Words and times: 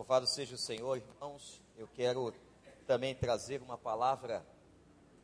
Louvado 0.00 0.26
seja 0.26 0.54
o 0.54 0.58
Senhor, 0.58 0.96
irmãos. 0.96 1.60
Eu 1.76 1.86
quero 1.86 2.32
também 2.86 3.14
trazer 3.14 3.60
uma 3.60 3.76
palavra 3.76 4.42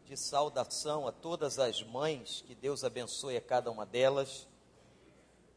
de 0.04 0.18
saudação 0.18 1.08
a 1.08 1.12
todas 1.12 1.58
as 1.58 1.82
mães, 1.82 2.44
que 2.46 2.54
Deus 2.54 2.84
abençoe 2.84 3.38
a 3.38 3.40
cada 3.40 3.70
uma 3.70 3.86
delas, 3.86 4.46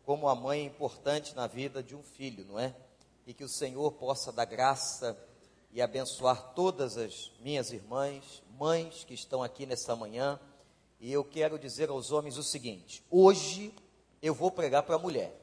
como 0.06 0.30
a 0.30 0.36
mãe 0.36 0.62
é 0.62 0.64
importante 0.64 1.36
na 1.36 1.48
vida 1.48 1.84
de 1.84 1.98
um 1.98 2.02
filho, 2.02 2.46
não 2.46 2.58
é? 2.58 2.74
E 3.28 3.34
que 3.34 3.44
o 3.44 3.50
Senhor 3.50 3.92
possa 3.92 4.32
dar 4.32 4.46
graça 4.46 5.22
e 5.74 5.82
abençoar 5.82 6.54
todas 6.54 6.96
as 6.96 7.30
minhas 7.42 7.74
irmãs, 7.74 8.42
mães 8.58 9.04
que 9.04 9.14
estão 9.14 9.44
aqui 9.44 9.66
nesta 9.66 9.98
manhã. 9.98 10.40
E 10.98 11.12
eu 11.12 11.26
quero 11.26 11.60
dizer 11.60 11.90
aos 11.90 12.10
homens 12.14 12.38
o 12.38 12.44
seguinte: 12.44 13.04
hoje 13.12 13.76
eu 14.22 14.34
vou 14.34 14.50
pregar 14.50 14.84
para 14.84 14.96
a 14.96 15.00
mulher, 15.00 15.38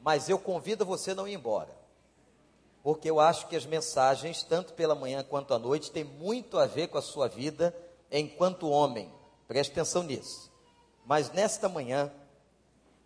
mas 0.00 0.28
eu 0.28 0.40
convido 0.40 0.84
você 0.84 1.12
a 1.12 1.14
não 1.14 1.28
ir 1.28 1.34
embora 1.34 1.85
porque 2.86 3.10
eu 3.10 3.18
acho 3.18 3.48
que 3.48 3.56
as 3.56 3.66
mensagens, 3.66 4.44
tanto 4.44 4.72
pela 4.72 4.94
manhã 4.94 5.24
quanto 5.24 5.52
à 5.52 5.58
noite, 5.58 5.90
têm 5.90 6.04
muito 6.04 6.56
a 6.56 6.66
ver 6.66 6.86
com 6.86 6.96
a 6.96 7.02
sua 7.02 7.26
vida 7.26 7.76
enquanto 8.12 8.70
homem. 8.70 9.12
Preste 9.48 9.72
atenção 9.72 10.04
nisso. 10.04 10.52
Mas 11.04 11.32
nesta 11.32 11.68
manhã, 11.68 12.12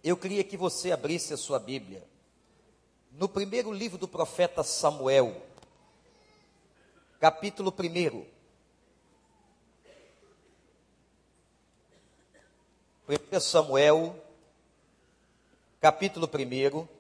eu 0.05 0.19
queria 0.19 0.45
que 0.45 0.55
você 0.55 0.93
abrisse 0.93 1.33
a 1.33 1.37
sua 1.39 1.59
Bíblia. 1.59 2.07
No 3.11 3.27
primeiro 3.27 3.73
livro 3.73 3.97
do 3.97 4.07
profeta 4.07 4.63
Samuel, 4.63 5.35
capítulo 7.19 7.73
1. 7.73 8.27
Primeiro 13.07 13.41
Samuel, 13.41 14.15
capítulo 15.81 16.29
1. 16.29 17.00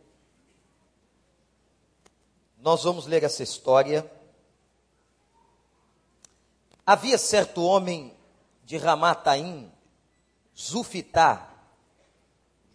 Nós 2.61 2.85
vamos 2.85 3.07
ler 3.07 3.23
essa 3.23 3.43
história. 3.43 4.11
Havia 6.85 7.17
certo 7.17 7.65
homem 7.65 8.15
de 8.65 8.77
Ramataim, 8.77 9.73
Zufitá, 10.57 11.55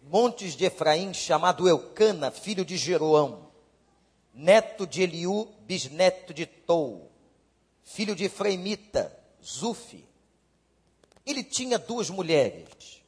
montes 0.02 0.56
de 0.56 0.64
Efraim, 0.64 1.14
chamado 1.14 1.68
Eucana, 1.68 2.32
filho 2.32 2.64
de 2.64 2.76
Jeroão, 2.76 3.48
neto 4.34 4.86
de 4.86 5.02
Eliú, 5.02 5.48
bisneto 5.60 6.34
de 6.34 6.46
Tou, 6.46 7.12
filho 7.84 8.16
de 8.16 8.24
Efraimita, 8.24 9.16
Zufi. 9.40 10.04
Ele 11.24 11.44
tinha 11.44 11.78
duas 11.78 12.10
mulheres. 12.10 13.02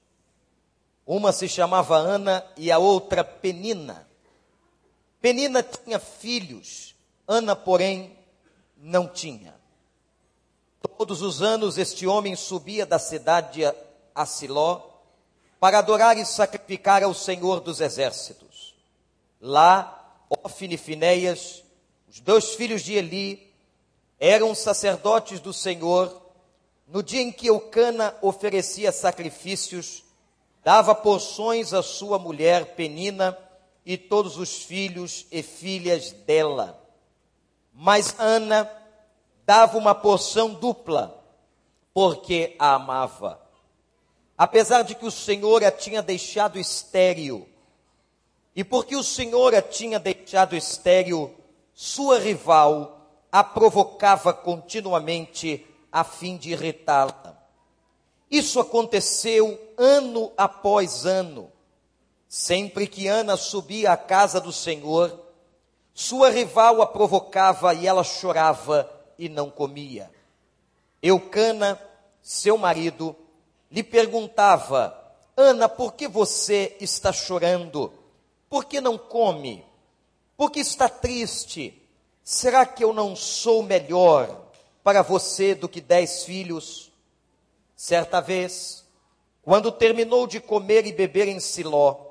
Uma 1.05 1.33
se 1.33 1.49
chamava 1.49 1.97
Ana 1.97 2.47
e 2.57 2.71
a 2.71 2.79
outra 2.79 3.25
Penina. 3.25 4.08
Penina 5.21 5.63
tinha 5.63 5.99
filhos, 5.99 6.95
Ana, 7.27 7.57
porém, 7.57 8.17
não 8.77 9.09
tinha. 9.09 9.55
Todos 10.97 11.23
os 11.23 11.43
anos 11.43 11.77
este 11.77 12.07
homem 12.07 12.37
subia 12.37 12.87
da 12.87 12.99
cidade 12.99 13.63
a 14.15 14.27
Siló 14.27 14.81
para 15.59 15.79
adorar 15.79 16.17
e 16.17 16.25
sacrificar 16.25 17.03
ao 17.03 17.13
Senhor 17.13 17.61
dos 17.61 17.81
Exércitos. 17.81 18.75
Lá, 19.41 19.95
Ofne 20.31 20.75
e 20.75 20.79
Finéias, 20.79 21.65
os 22.09 22.21
dois 22.21 22.55
filhos 22.55 22.83
de 22.83 22.95
Eli, 22.95 23.53
eram 24.21 24.55
sacerdotes 24.55 25.41
do 25.41 25.53
Senhor. 25.53 26.23
No 26.87 27.03
dia 27.03 27.23
em 27.23 27.33
que 27.33 27.49
Eucana 27.49 28.17
oferecia 28.23 28.93
sacrifícios, 28.93 30.05
dava 30.65 30.95
porções 30.95 31.73
à 31.73 31.83
sua 31.83 32.19
mulher 32.19 32.77
Penina, 32.77 33.37
e 33.89 33.97
todos 33.97 34.37
os 34.37 34.65
filhos 34.65 35.27
e 35.33 35.43
filhas 35.43 36.13
dela. 36.13 36.79
Mas 37.73 38.15
Ana 38.19 38.71
dava 39.47 39.79
uma 39.79 39.95
porção 39.95 40.53
dupla, 40.53 41.19
porque 41.95 42.55
a 42.59 42.75
amava. 42.75 43.41
Apesar 44.37 44.83
de 44.83 44.95
que 44.95 45.07
o 45.07 45.11
Senhor 45.11 45.65
a 45.65 45.71
tinha 45.71 46.03
deixado 46.03 46.59
estéril, 46.59 47.49
e 48.55 48.63
porque 48.63 48.95
o 48.95 49.03
Senhor 49.03 49.55
a 49.55 49.63
tinha 49.63 49.99
deixado 49.99 50.55
estéril, 50.55 51.35
sua 51.73 52.19
rival 52.19 53.09
a 53.33 53.43
provocava 53.43 54.35
continuamente 54.35 55.67
a 55.91 56.05
fim 56.05 56.37
de 56.37 56.51
irritá-la. 56.51 57.43
Isso 58.31 58.61
aconteceu 58.61 59.59
ano 59.79 60.31
após 60.37 61.07
ano. 61.07 61.51
Sempre 62.29 62.87
que 62.87 63.09
Ana 63.09 63.39
subia 63.39 63.93
à 63.93 63.97
casa 63.97 64.39
do 64.39 64.53
Senhor, 64.53 65.19
sua 65.95 66.29
rival 66.29 66.83
a 66.83 66.87
provocava 66.87 67.73
e 67.73 67.87
ela 67.87 68.05
chorava 68.05 68.89
e 69.19 69.29
não 69.31 69.51
comia. 69.51 70.11
Eucana, 71.03 71.81
seu 72.21 72.59
marido, 72.59 73.17
lhe 73.71 73.83
perguntava: 73.83 74.97
Ana, 75.35 75.69
por 75.69 75.95
que 75.95 76.07
você 76.07 76.77
está 76.81 77.13
chorando? 77.13 77.93
Por 78.49 78.67
que 78.67 78.81
não 78.81 78.99
come? 78.99 79.65
Por 80.37 80.51
que 80.51 80.61
está 80.61 80.89
triste? 80.89 81.83
Será 82.23 82.67
que 82.67 82.85
eu 82.85 82.93
não 82.93 83.17
sou 83.17 83.63
melhor 83.63 84.51
para 84.85 85.01
você 85.01 85.55
do 85.55 85.67
que 85.67 85.81
dez 85.81 86.25
filhos? 86.25 86.93
Certa 87.75 88.21
vez, 88.21 88.85
quando 89.43 89.73
terminou 89.73 90.27
de 90.27 90.41
comer 90.41 90.87
e 90.87 90.93
beber 90.93 91.27
em 91.27 91.41
Siló, 91.41 92.08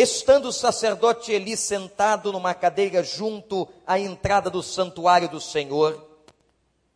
Estando 0.00 0.50
o 0.50 0.52
sacerdote 0.52 1.32
Eli 1.32 1.56
sentado 1.56 2.30
numa 2.30 2.54
cadeira 2.54 3.02
junto 3.02 3.66
à 3.84 3.98
entrada 3.98 4.48
do 4.48 4.62
santuário 4.62 5.28
do 5.28 5.40
Senhor, 5.40 6.06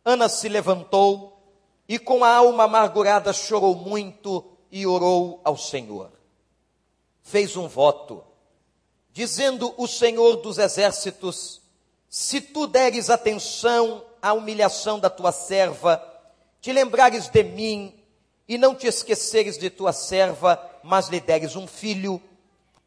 Ana 0.05 0.29
se 0.29 0.47
levantou 0.47 1.37
e 1.85 1.99
com 1.99 2.23
a 2.23 2.33
alma 2.33 2.63
amargurada 2.63 3.33
chorou 3.33 3.75
muito 3.75 4.45
e 4.71 4.87
orou 4.87 5.41
ao 5.43 5.57
Senhor. 5.57 6.13
Fez 7.21 7.57
um 7.57 7.67
voto, 7.67 8.23
dizendo 9.11 9.73
o 9.75 9.85
Senhor 9.85 10.37
dos 10.37 10.57
exércitos: 10.57 11.61
Se 12.07 12.39
tu 12.39 12.67
deres 12.67 13.09
atenção 13.09 14.01
à 14.21 14.31
humilhação 14.31 14.97
da 14.97 15.09
tua 15.09 15.33
serva, 15.33 16.01
te 16.61 16.71
lembrares 16.71 17.27
de 17.27 17.43
mim 17.43 18.01
e 18.47 18.57
não 18.57 18.73
te 18.73 18.87
esqueceres 18.87 19.57
de 19.57 19.69
tua 19.69 19.91
serva, 19.91 20.57
mas 20.81 21.09
lhe 21.09 21.19
deres 21.19 21.57
um 21.57 21.67
filho, 21.67 22.21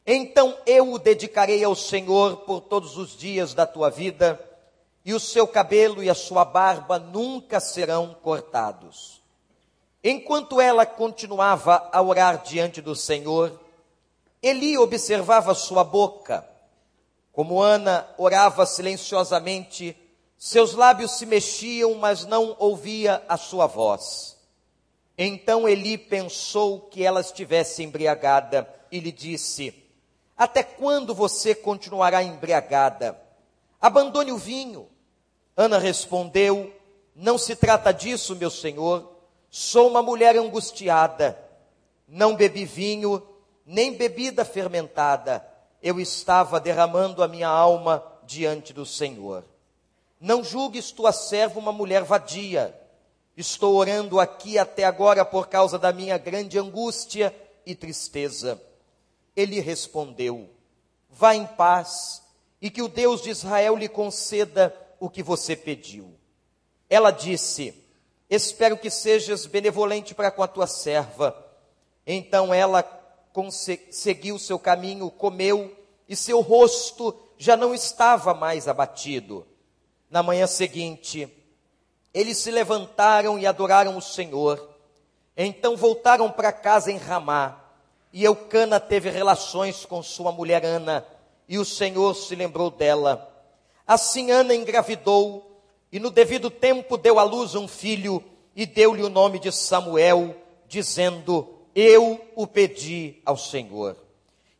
então 0.06 0.56
eu 0.64 0.92
o 0.92 0.98
dedicarei 0.98 1.64
ao 1.64 1.74
Senhor 1.74 2.38
por 2.38 2.60
todos 2.60 2.96
os 2.96 3.16
dias 3.16 3.54
da 3.54 3.66
tua 3.66 3.90
vida, 3.90 4.40
e 5.04 5.12
o 5.12 5.20
seu 5.20 5.46
cabelo 5.46 6.02
e 6.02 6.10
a 6.10 6.14
sua 6.14 6.44
barba 6.44 6.98
nunca 6.98 7.60
serão 7.60 8.14
cortados. 8.22 9.22
Enquanto 10.02 10.60
ela 10.60 10.86
continuava 10.86 11.88
a 11.92 12.00
orar 12.00 12.42
diante 12.42 12.80
do 12.80 12.94
Senhor, 12.94 13.60
Eli 14.42 14.78
observava 14.78 15.54
sua 15.54 15.82
boca. 15.82 16.48
Como 17.32 17.60
Ana 17.60 18.08
orava 18.16 18.64
silenciosamente, 18.64 19.96
seus 20.38 20.74
lábios 20.74 21.18
se 21.18 21.26
mexiam, 21.26 21.94
mas 21.94 22.24
não 22.24 22.54
ouvia 22.58 23.22
a 23.28 23.36
sua 23.36 23.66
voz. 23.66 24.36
Então 25.18 25.68
Eli 25.68 25.98
pensou 25.98 26.82
que 26.82 27.02
ela 27.02 27.20
estivesse 27.20 27.82
embriagada 27.82 28.68
e 28.92 29.00
lhe 29.00 29.10
disse: 29.10 29.85
até 30.36 30.62
quando 30.62 31.14
você 31.14 31.54
continuará 31.54 32.22
embriagada? 32.22 33.18
Abandone 33.80 34.32
o 34.32 34.38
vinho. 34.38 34.88
Ana 35.56 35.78
respondeu: 35.78 36.72
Não 37.14 37.38
se 37.38 37.56
trata 37.56 37.92
disso, 37.92 38.36
meu 38.36 38.50
senhor. 38.50 39.12
Sou 39.48 39.88
uma 39.88 40.02
mulher 40.02 40.36
angustiada. 40.36 41.38
Não 42.06 42.36
bebi 42.36 42.64
vinho, 42.64 43.22
nem 43.64 43.94
bebida 43.94 44.44
fermentada. 44.44 45.46
Eu 45.82 45.98
estava 45.98 46.60
derramando 46.60 47.22
a 47.22 47.28
minha 47.28 47.48
alma 47.48 48.04
diante 48.24 48.72
do 48.72 48.84
Senhor. 48.84 49.44
Não 50.20 50.42
julgues 50.42 50.90
tua 50.90 51.12
serva 51.12 51.58
uma 51.58 51.72
mulher 51.72 52.02
vadia. 52.02 52.74
Estou 53.36 53.74
orando 53.76 54.18
aqui 54.18 54.58
até 54.58 54.84
agora 54.84 55.24
por 55.24 55.48
causa 55.48 55.78
da 55.78 55.92
minha 55.92 56.16
grande 56.16 56.58
angústia 56.58 57.34
e 57.64 57.74
tristeza. 57.74 58.60
Ele 59.36 59.60
respondeu: 59.60 60.50
Vá 61.10 61.34
em 61.34 61.46
paz 61.46 62.22
e 62.60 62.70
que 62.70 62.82
o 62.82 62.88
Deus 62.88 63.22
de 63.22 63.30
Israel 63.30 63.76
lhe 63.76 63.88
conceda 63.88 64.74
o 64.98 65.10
que 65.10 65.22
você 65.22 65.54
pediu. 65.54 66.14
Ela 66.88 67.10
disse: 67.10 67.74
Espero 68.28 68.76
que 68.76 68.90
sejas 68.90 69.46
benevolente 69.46 70.14
para 70.14 70.30
com 70.30 70.42
a 70.42 70.48
tua 70.48 70.66
serva. 70.66 71.44
Então 72.06 72.52
ela 72.52 72.84
seguiu 73.90 74.38
seu 74.38 74.58
caminho, 74.58 75.10
comeu 75.10 75.76
e 76.08 76.16
seu 76.16 76.40
rosto 76.40 77.14
já 77.36 77.56
não 77.56 77.74
estava 77.74 78.32
mais 78.32 78.66
abatido. 78.66 79.46
Na 80.08 80.22
manhã 80.22 80.46
seguinte, 80.46 81.28
eles 82.14 82.38
se 82.38 82.50
levantaram 82.50 83.38
e 83.38 83.46
adoraram 83.46 83.96
o 83.96 84.02
Senhor. 84.02 84.70
Então 85.36 85.76
voltaram 85.76 86.30
para 86.30 86.52
casa 86.52 86.90
em 86.90 86.96
Ramá. 86.96 87.65
E 88.16 88.24
Eucana 88.24 88.80
teve 88.80 89.10
relações 89.10 89.84
com 89.84 90.02
sua 90.02 90.32
mulher 90.32 90.64
Ana, 90.64 91.06
e 91.46 91.58
o 91.58 91.66
Senhor 91.66 92.14
se 92.14 92.34
lembrou 92.34 92.70
dela. 92.70 93.30
Assim 93.86 94.30
Ana 94.30 94.54
engravidou 94.54 95.60
e 95.92 96.00
no 96.00 96.10
devido 96.10 96.48
tempo 96.48 96.96
deu 96.96 97.18
à 97.18 97.22
luz 97.22 97.54
um 97.54 97.68
filho 97.68 98.24
e 98.54 98.64
deu-lhe 98.64 99.02
o 99.02 99.10
nome 99.10 99.38
de 99.38 99.52
Samuel, 99.52 100.34
dizendo: 100.66 101.58
Eu 101.74 102.18
o 102.34 102.46
pedi 102.46 103.20
ao 103.22 103.36
Senhor. 103.36 103.94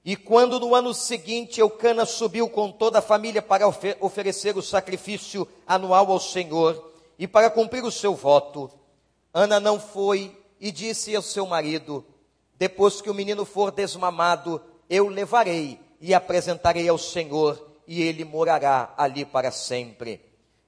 E 0.05 0.17
quando 0.17 0.61
no 0.61 0.75
ano 0.75 0.93
seguinte 0.93 1.59
Eucana 1.59 2.05
subiu 2.05 2.51
com 2.51 2.71
toda 2.71 2.99
a 2.99 3.03
família 3.03 3.41
para 3.41 3.67
oferecer 3.67 4.55
o 4.59 4.63
sacrifício 4.63 5.49
anual 5.67 6.13
ao 6.13 6.21
Senhor 6.21 6.93
e 7.19 7.27
para 7.27 7.49
cumprir 7.49 7.83
o 7.85 7.91
seu 7.91 8.15
voto, 8.15 8.71
Ana 9.33 9.59
não 9.59 9.81
foi 9.81 10.37
e 10.61 10.71
disse 10.71 11.17
ao 11.17 11.23
seu 11.23 11.47
marido: 11.47 12.05
Depois 12.59 13.01
que 13.01 13.11
o 13.11 13.15
menino 13.15 13.45
for 13.45 13.71
desmamado, 13.71 14.61
eu 14.89 15.09
levarei 15.09 15.79
e 16.01 16.15
apresentarei 16.15 16.89
ao 16.89 16.99
Senhor, 16.99 17.65
e 17.87 18.03
ele 18.03 18.25
morará 18.25 18.95
ali 18.97 19.25
para 19.25 19.51
sempre. 19.51 20.21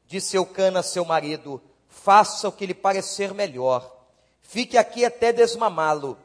Disse 0.06 0.37
Eucana, 0.37 0.82
seu 0.82 1.05
marido: 1.05 1.61
Faça 1.88 2.49
o 2.49 2.52
que 2.52 2.67
lhe 2.67 2.75
parecer 2.75 3.35
melhor. 3.35 3.94
Fique 4.40 4.79
aqui 4.79 5.05
até 5.05 5.32
desmamá-lo. 5.32 6.17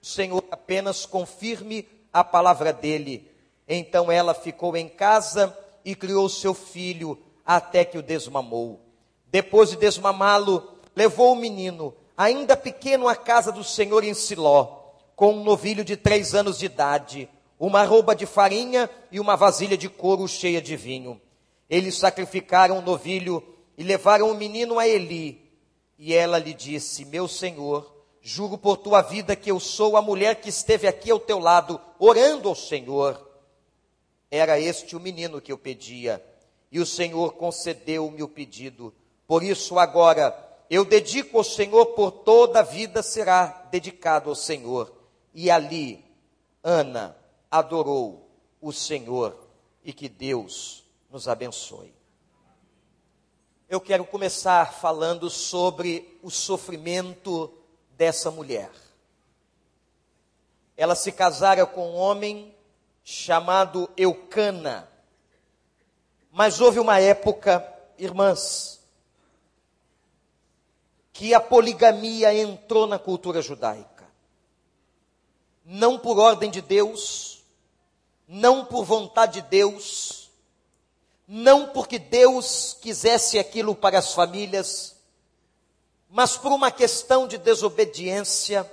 O 0.00 0.06
Senhor 0.06 0.44
apenas 0.50 1.06
confirme 1.06 1.88
a 2.12 2.22
palavra 2.22 2.72
dele. 2.72 3.28
Então 3.68 4.10
ela 4.10 4.34
ficou 4.34 4.76
em 4.76 4.88
casa 4.88 5.56
e 5.84 5.94
criou 5.94 6.28
seu 6.28 6.54
filho 6.54 7.18
até 7.44 7.84
que 7.84 7.98
o 7.98 8.02
desmamou. 8.02 8.80
Depois 9.26 9.70
de 9.70 9.76
desmamá-lo, 9.76 10.76
levou 10.94 11.32
o 11.32 11.36
menino, 11.36 11.94
ainda 12.16 12.56
pequeno, 12.56 13.08
à 13.08 13.16
casa 13.16 13.50
do 13.50 13.64
Senhor 13.64 14.04
em 14.04 14.14
Siló, 14.14 14.81
com 15.22 15.34
um 15.34 15.44
novilho 15.44 15.84
de 15.84 15.96
três 15.96 16.34
anos 16.34 16.58
de 16.58 16.66
idade, 16.66 17.28
uma 17.56 17.84
roupa 17.84 18.12
de 18.12 18.26
farinha 18.26 18.90
e 19.08 19.20
uma 19.20 19.36
vasilha 19.36 19.76
de 19.76 19.88
couro 19.88 20.26
cheia 20.26 20.60
de 20.60 20.74
vinho. 20.74 21.20
Eles 21.70 21.96
sacrificaram 21.96 22.80
o 22.80 22.82
novilho 22.82 23.40
e 23.78 23.84
levaram 23.84 24.32
o 24.32 24.34
menino 24.34 24.80
a 24.80 24.88
Eli. 24.88 25.48
E 25.96 26.12
ela 26.12 26.40
lhe 26.40 26.52
disse: 26.52 27.04
Meu 27.04 27.28
senhor, 27.28 28.02
Juro 28.20 28.58
por 28.58 28.76
tua 28.76 29.00
vida 29.00 29.36
que 29.36 29.48
eu 29.48 29.60
sou 29.60 29.96
a 29.96 30.02
mulher 30.02 30.40
que 30.40 30.48
esteve 30.48 30.88
aqui 30.88 31.08
ao 31.12 31.20
teu 31.20 31.38
lado, 31.38 31.80
orando 32.00 32.48
ao 32.48 32.56
Senhor. 32.56 33.24
Era 34.28 34.58
este 34.58 34.96
o 34.96 35.00
menino 35.00 35.40
que 35.40 35.52
eu 35.52 35.58
pedia, 35.58 36.20
e 36.72 36.80
o 36.80 36.86
Senhor 36.86 37.34
concedeu-me 37.34 38.24
o 38.24 38.28
pedido. 38.28 38.92
Por 39.24 39.44
isso, 39.44 39.78
agora, 39.78 40.36
eu 40.68 40.84
dedico 40.84 41.38
ao 41.38 41.44
Senhor, 41.44 41.86
por 41.94 42.10
toda 42.10 42.58
a 42.58 42.64
vida 42.64 43.04
será 43.04 43.68
dedicado 43.70 44.28
ao 44.28 44.34
Senhor. 44.34 45.01
E 45.34 45.50
ali, 45.50 46.04
Ana 46.62 47.16
adorou 47.50 48.28
o 48.60 48.72
Senhor, 48.72 49.36
e 49.84 49.92
que 49.92 50.08
Deus 50.08 50.84
nos 51.10 51.26
abençoe. 51.26 51.92
Eu 53.68 53.80
quero 53.80 54.04
começar 54.04 54.72
falando 54.72 55.30
sobre 55.30 56.18
o 56.22 56.30
sofrimento 56.30 57.52
dessa 57.96 58.30
mulher. 58.30 58.70
Ela 60.76 60.94
se 60.94 61.10
casara 61.10 61.64
com 61.66 61.90
um 61.90 61.96
homem 61.96 62.54
chamado 63.02 63.90
Eucana. 63.96 64.88
Mas 66.30 66.60
houve 66.60 66.78
uma 66.78 66.98
época, 66.98 67.66
irmãs, 67.98 68.80
que 71.12 71.34
a 71.34 71.40
poligamia 71.40 72.34
entrou 72.34 72.86
na 72.86 72.98
cultura 72.98 73.42
judaica. 73.42 73.91
Não 75.64 75.98
por 75.98 76.18
ordem 76.18 76.50
de 76.50 76.60
Deus, 76.60 77.42
não 78.26 78.64
por 78.64 78.84
vontade 78.84 79.40
de 79.40 79.48
Deus, 79.48 80.30
não 81.26 81.68
porque 81.68 81.98
Deus 81.98 82.76
quisesse 82.80 83.38
aquilo 83.38 83.74
para 83.74 83.98
as 83.98 84.12
famílias, 84.12 84.96
mas 86.10 86.36
por 86.36 86.52
uma 86.52 86.70
questão 86.70 87.26
de 87.26 87.38
desobediência, 87.38 88.70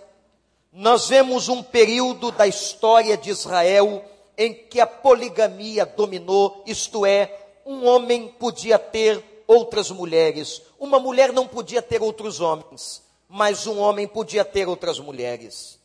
nós 0.71 1.07
vemos 1.07 1.47
um 1.47 1.63
período 1.63 2.31
da 2.31 2.45
história 2.45 3.15
de 3.15 3.30
Israel 3.30 4.03
em 4.38 4.53
que 4.53 4.80
a 4.80 4.88
poligamia 4.88 5.86
dominou, 5.86 6.63
isto 6.65 7.06
é, 7.06 7.47
um 7.65 7.86
homem 7.86 8.27
podia 8.27 8.77
ter 8.77 9.24
outras 9.47 9.89
mulheres, 9.89 10.62
uma 10.80 11.00
mulher 11.00 11.31
não 11.31 11.47
podia 11.47 11.81
ter 11.81 12.01
outros 12.01 12.39
homens, 12.39 13.01
mas 13.27 13.65
um 13.68 13.80
homem 13.80 14.07
podia 14.07 14.44
ter 14.44 14.68
outras 14.68 15.00
mulheres. 15.00 15.78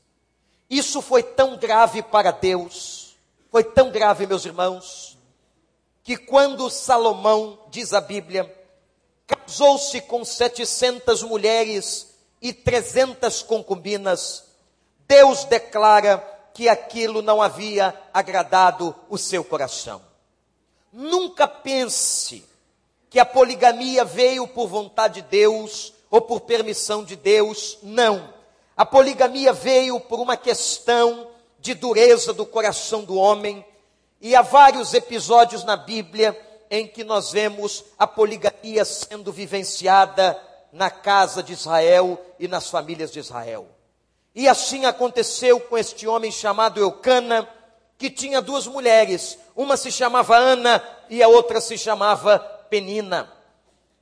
Isso 0.68 1.02
foi 1.02 1.22
tão 1.22 1.56
grave 1.56 2.02
para 2.02 2.30
Deus, 2.30 3.16
foi 3.50 3.62
tão 3.62 3.90
grave, 3.90 4.26
meus 4.26 4.44
irmãos, 4.44 5.18
que 6.02 6.16
quando 6.16 6.70
Salomão, 6.70 7.58
diz 7.70 7.92
a 7.92 8.00
Bíblia, 8.00 8.52
casou-se 9.26 10.00
com 10.02 10.24
700 10.24 11.22
mulheres 11.22 12.14
e 12.40 12.52
300 12.52 13.42
concubinas, 13.42 14.44
Deus 15.06 15.44
declara 15.44 16.18
que 16.52 16.68
aquilo 16.68 17.22
não 17.22 17.42
havia 17.42 17.98
agradado 18.12 18.94
o 19.08 19.18
seu 19.18 19.42
coração. 19.42 20.00
Nunca 20.92 21.48
pense 21.48 22.44
que 23.10 23.18
a 23.18 23.24
poligamia 23.24 24.04
veio 24.04 24.46
por 24.46 24.68
vontade 24.68 25.22
de 25.22 25.28
Deus 25.28 25.92
ou 26.10 26.20
por 26.20 26.42
permissão 26.42 27.02
de 27.02 27.16
Deus, 27.16 27.78
não. 27.82 28.32
A 28.76 28.84
poligamia 28.84 29.52
veio 29.52 30.00
por 30.00 30.18
uma 30.18 30.36
questão 30.36 31.28
de 31.58 31.74
dureza 31.74 32.32
do 32.32 32.44
coração 32.44 33.04
do 33.04 33.16
homem, 33.16 33.64
e 34.20 34.34
há 34.34 34.42
vários 34.42 34.94
episódios 34.94 35.64
na 35.64 35.76
Bíblia 35.76 36.38
em 36.70 36.86
que 36.86 37.04
nós 37.04 37.30
vemos 37.30 37.84
a 37.98 38.06
poligamia 38.06 38.84
sendo 38.84 39.30
vivenciada 39.30 40.40
na 40.72 40.90
casa 40.90 41.42
de 41.42 41.52
Israel 41.52 42.20
e 42.38 42.48
nas 42.48 42.68
famílias 42.68 43.12
de 43.12 43.20
Israel. 43.20 43.68
E 44.34 44.48
assim 44.48 44.84
aconteceu 44.84 45.60
com 45.60 45.78
este 45.78 46.08
homem 46.08 46.32
chamado 46.32 46.80
Eucana, 46.80 47.48
que 47.96 48.10
tinha 48.10 48.42
duas 48.42 48.66
mulheres, 48.66 49.38
uma 49.54 49.76
se 49.76 49.92
chamava 49.92 50.36
Ana 50.36 50.82
e 51.08 51.22
a 51.22 51.28
outra 51.28 51.60
se 51.60 51.78
chamava 51.78 52.40
Penina. 52.68 53.32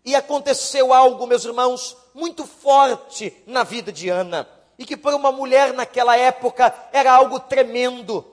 E 0.04 0.14
aconteceu 0.14 0.94
algo, 0.94 1.26
meus 1.26 1.44
irmãos, 1.44 1.96
muito 2.14 2.46
forte 2.46 3.36
na 3.46 3.62
vida 3.62 3.92
de 3.92 4.08
Ana, 4.08 4.48
e 4.82 4.84
que 4.84 4.96
para 4.96 5.14
uma 5.14 5.31
mulher 5.31 5.73
naquela 5.73 6.17
época 6.17 6.75
era 6.93 7.12
algo 7.12 7.38
tremendo, 7.38 8.26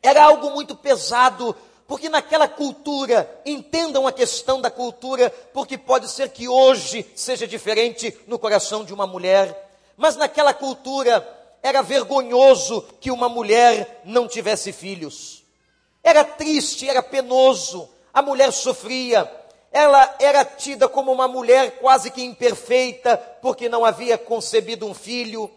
era 0.00 0.22
algo 0.22 0.50
muito 0.50 0.76
pesado, 0.76 1.54
porque 1.84 2.08
naquela 2.08 2.46
cultura, 2.46 3.28
entendam 3.44 4.06
a 4.06 4.12
questão 4.12 4.60
da 4.60 4.70
cultura, 4.70 5.30
porque 5.52 5.76
pode 5.76 6.08
ser 6.08 6.28
que 6.28 6.48
hoje 6.48 7.04
seja 7.16 7.44
diferente 7.44 8.16
no 8.28 8.38
coração 8.38 8.84
de 8.84 8.94
uma 8.94 9.04
mulher, 9.04 9.68
mas 9.96 10.14
naquela 10.14 10.54
cultura 10.54 11.26
era 11.60 11.82
vergonhoso 11.82 12.82
que 13.00 13.10
uma 13.10 13.28
mulher 13.28 14.00
não 14.04 14.28
tivesse 14.28 14.72
filhos. 14.72 15.42
Era 16.04 16.22
triste, 16.22 16.88
era 16.88 17.02
penoso, 17.02 17.88
a 18.14 18.22
mulher 18.22 18.52
sofria, 18.52 19.28
ela 19.72 20.14
era 20.20 20.44
tida 20.44 20.88
como 20.88 21.10
uma 21.10 21.26
mulher 21.26 21.80
quase 21.80 22.12
que 22.12 22.22
imperfeita, 22.22 23.16
porque 23.42 23.68
não 23.68 23.84
havia 23.84 24.16
concebido 24.16 24.86
um 24.86 24.94
filho. 24.94 25.50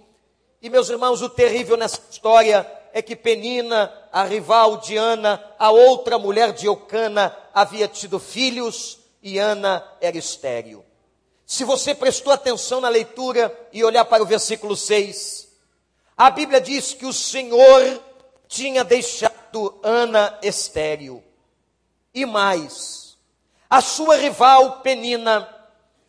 E 0.63 0.69
meus 0.69 0.87
irmãos, 0.87 1.21
o 1.21 1.27
terrível 1.27 1.75
nessa 1.75 1.99
história 2.09 2.65
é 2.93 3.01
que 3.01 3.17
Penina, 3.17 3.93
a 4.13 4.23
rival 4.23 4.77
de 4.77 4.95
Ana, 4.95 5.43
a 5.59 5.69
outra 5.69 6.17
mulher 6.17 6.53
de 6.53 6.67
Eucana, 6.67 7.35
havia 7.53 7.85
tido 7.85 8.17
filhos 8.17 8.97
e 9.21 9.37
Ana 9.37 9.85
era 9.99 10.17
estéril. 10.17 10.85
Se 11.45 11.65
você 11.65 11.93
prestou 11.93 12.31
atenção 12.31 12.79
na 12.79 12.87
leitura 12.87 13.53
e 13.73 13.83
olhar 13.83 14.05
para 14.05 14.23
o 14.23 14.25
versículo 14.25 14.77
6, 14.77 15.49
a 16.15 16.29
Bíblia 16.29 16.61
diz 16.61 16.93
que 16.93 17.05
o 17.05 17.11
Senhor 17.11 18.01
tinha 18.47 18.85
deixado 18.85 19.77
Ana 19.83 20.39
estéril. 20.41 21.21
E 22.13 22.25
mais, 22.25 23.17
a 23.69 23.81
sua 23.81 24.15
rival 24.15 24.79
Penina, 24.79 25.45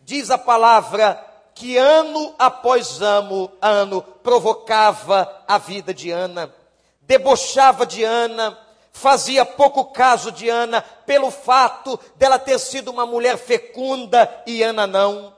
diz 0.02 0.30
a 0.30 0.38
palavra, 0.38 1.33
que 1.54 1.76
ano 1.76 2.34
após 2.38 3.00
ano, 3.00 3.50
ano 3.60 4.02
provocava 4.02 5.44
a 5.46 5.58
vida 5.58 5.94
de 5.94 6.10
Ana 6.10 6.52
debochava 7.06 7.86
de 7.86 8.02
Ana, 8.02 8.58
fazia 8.92 9.44
pouco 9.44 9.86
caso 9.86 10.30
de 10.30 10.48
Ana 10.48 10.82
pelo 10.82 11.30
fato 11.30 11.98
dela 12.16 12.38
ter 12.38 12.58
sido 12.58 12.90
uma 12.90 13.06
mulher 13.06 13.36
fecunda 13.36 14.42
e 14.46 14.62
Ana 14.62 14.86
não. 14.86 15.34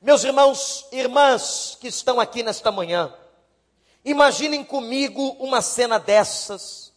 Meus 0.00 0.22
irmãos 0.24 0.86
irmãs 0.92 1.76
que 1.80 1.88
estão 1.88 2.20
aqui 2.20 2.42
nesta 2.42 2.70
manhã, 2.70 3.12
imaginem 4.04 4.62
comigo 4.62 5.36
uma 5.40 5.62
cena 5.62 5.98
dessas. 5.98 6.92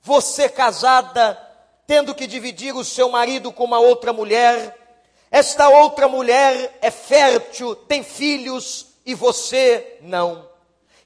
Você 0.00 0.48
casada, 0.48 1.38
tendo 1.86 2.14
que 2.14 2.26
dividir 2.26 2.74
o 2.74 2.84
seu 2.84 3.08
marido 3.08 3.52
com 3.52 3.64
uma 3.64 3.78
outra 3.78 4.12
mulher, 4.12 4.81
esta 5.32 5.66
outra 5.70 6.06
mulher 6.08 6.78
é 6.82 6.90
fértil, 6.90 7.74
tem 7.74 8.02
filhos 8.02 8.88
e 9.06 9.14
você 9.14 9.96
não. 10.02 10.46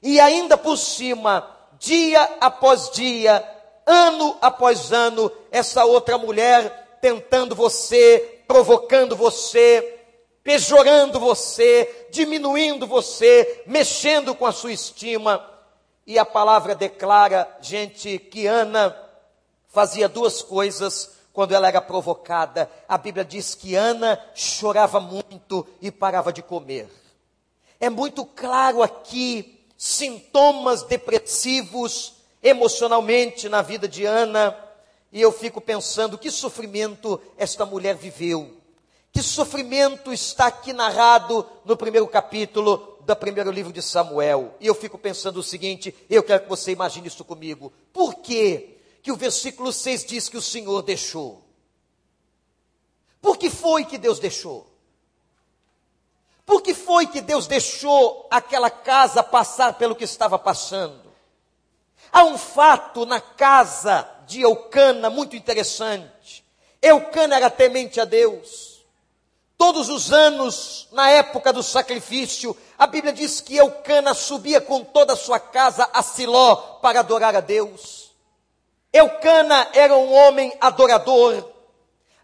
E 0.03 0.19
ainda 0.19 0.57
por 0.57 0.75
cima, 0.75 1.49
dia 1.79 2.21
após 2.41 2.91
dia, 2.91 3.41
ano 3.85 4.37
após 4.41 4.91
ano, 4.91 5.31
essa 5.49 5.85
outra 5.85 6.17
mulher 6.17 6.99
tentando 7.01 7.55
você, 7.55 8.41
provocando 8.45 9.15
você, 9.15 9.97
pejorando 10.43 11.21
você, 11.21 12.07
diminuindo 12.11 12.85
você, 12.85 13.63
mexendo 13.65 14.35
com 14.35 14.45
a 14.45 14.51
sua 14.51 14.73
estima. 14.73 15.41
E 16.05 16.19
a 16.19 16.25
palavra 16.25 16.75
declara, 16.75 17.49
gente, 17.61 18.19
que 18.19 18.45
Ana 18.45 18.93
fazia 19.69 20.09
duas 20.09 20.41
coisas 20.41 21.16
quando 21.37 21.53
ela 21.53 21.67
era 21.67 21.79
provocada. 21.79 22.67
A 22.89 22.97
Bíblia 22.97 23.23
diz 23.23 23.53
que 23.53 23.75
Ana 23.75 24.19
chorava 24.33 24.99
muito 24.99 25.67
e 25.79 25.91
parava 25.91 26.33
de 26.33 26.41
comer. 26.41 26.89
É 27.79 27.91
muito 27.91 28.25
claro 28.25 28.81
aqui 28.81 29.63
sintomas 29.77 30.81
depressivos 30.81 32.15
emocionalmente 32.41 33.47
na 33.47 33.61
vida 33.61 33.87
de 33.87 34.03
Ana. 34.03 34.57
E 35.11 35.21
eu 35.21 35.31
fico 35.31 35.61
pensando 35.61 36.17
que 36.17 36.31
sofrimento 36.31 37.21
esta 37.37 37.67
mulher 37.67 37.95
viveu. 37.95 38.57
Que 39.11 39.21
sofrimento 39.21 40.11
está 40.11 40.47
aqui 40.47 40.73
narrado 40.73 41.45
no 41.63 41.77
primeiro 41.77 42.07
capítulo 42.07 42.97
do 43.05 43.15
primeiro 43.15 43.51
livro 43.51 43.71
de 43.71 43.83
Samuel. 43.83 44.55
E 44.59 44.65
eu 44.65 44.73
fico 44.73 44.97
pensando 44.97 45.37
o 45.37 45.43
seguinte, 45.43 45.93
eu 46.09 46.23
quero 46.23 46.41
que 46.41 46.49
você 46.49 46.71
imagine 46.71 47.07
isso 47.07 47.23
comigo. 47.23 47.71
Por 47.93 48.15
que 48.15 48.76
que 49.07 49.11
o 49.13 49.15
versículo 49.15 49.71
6 49.71 50.03
diz 50.03 50.27
que 50.27 50.35
o 50.35 50.41
Senhor 50.41 50.81
deixou? 50.81 51.41
Por 53.21 53.37
que 53.37 53.49
foi 53.49 53.85
que 53.85 53.97
Deus 53.97 54.19
deixou? 54.19 54.69
Por 56.45 56.61
que 56.61 56.73
foi 56.73 57.07
que 57.07 57.21
Deus 57.21 57.47
deixou 57.47 58.27
aquela 58.29 58.69
casa 58.69 59.23
passar 59.23 59.75
pelo 59.75 59.95
que 59.95 60.03
estava 60.03 60.37
passando? 60.37 61.09
Há 62.11 62.25
um 62.25 62.37
fato 62.37 63.05
na 63.05 63.21
casa 63.21 64.05
de 64.27 64.41
Eucana 64.41 65.09
muito 65.09 65.37
interessante. 65.37 66.43
Eucana 66.81 67.37
era 67.37 67.49
temente 67.49 68.01
a 68.01 68.03
Deus. 68.03 68.83
Todos 69.57 69.87
os 69.87 70.11
anos, 70.11 70.89
na 70.91 71.09
época 71.11 71.53
do 71.53 71.63
sacrifício, 71.63 72.57
a 72.77 72.85
Bíblia 72.85 73.13
diz 73.13 73.39
que 73.39 73.55
Eucana 73.55 74.13
subia 74.13 74.59
com 74.59 74.83
toda 74.83 75.13
a 75.13 75.17
sua 75.17 75.39
casa 75.39 75.89
a 75.93 76.03
Siló 76.03 76.57
para 76.81 76.99
adorar 76.99 77.37
a 77.37 77.39
Deus. 77.39 78.06
Eucana 78.97 79.67
era 79.73 79.95
um 79.95 80.13
homem 80.13 80.53
adorador. 80.59 81.45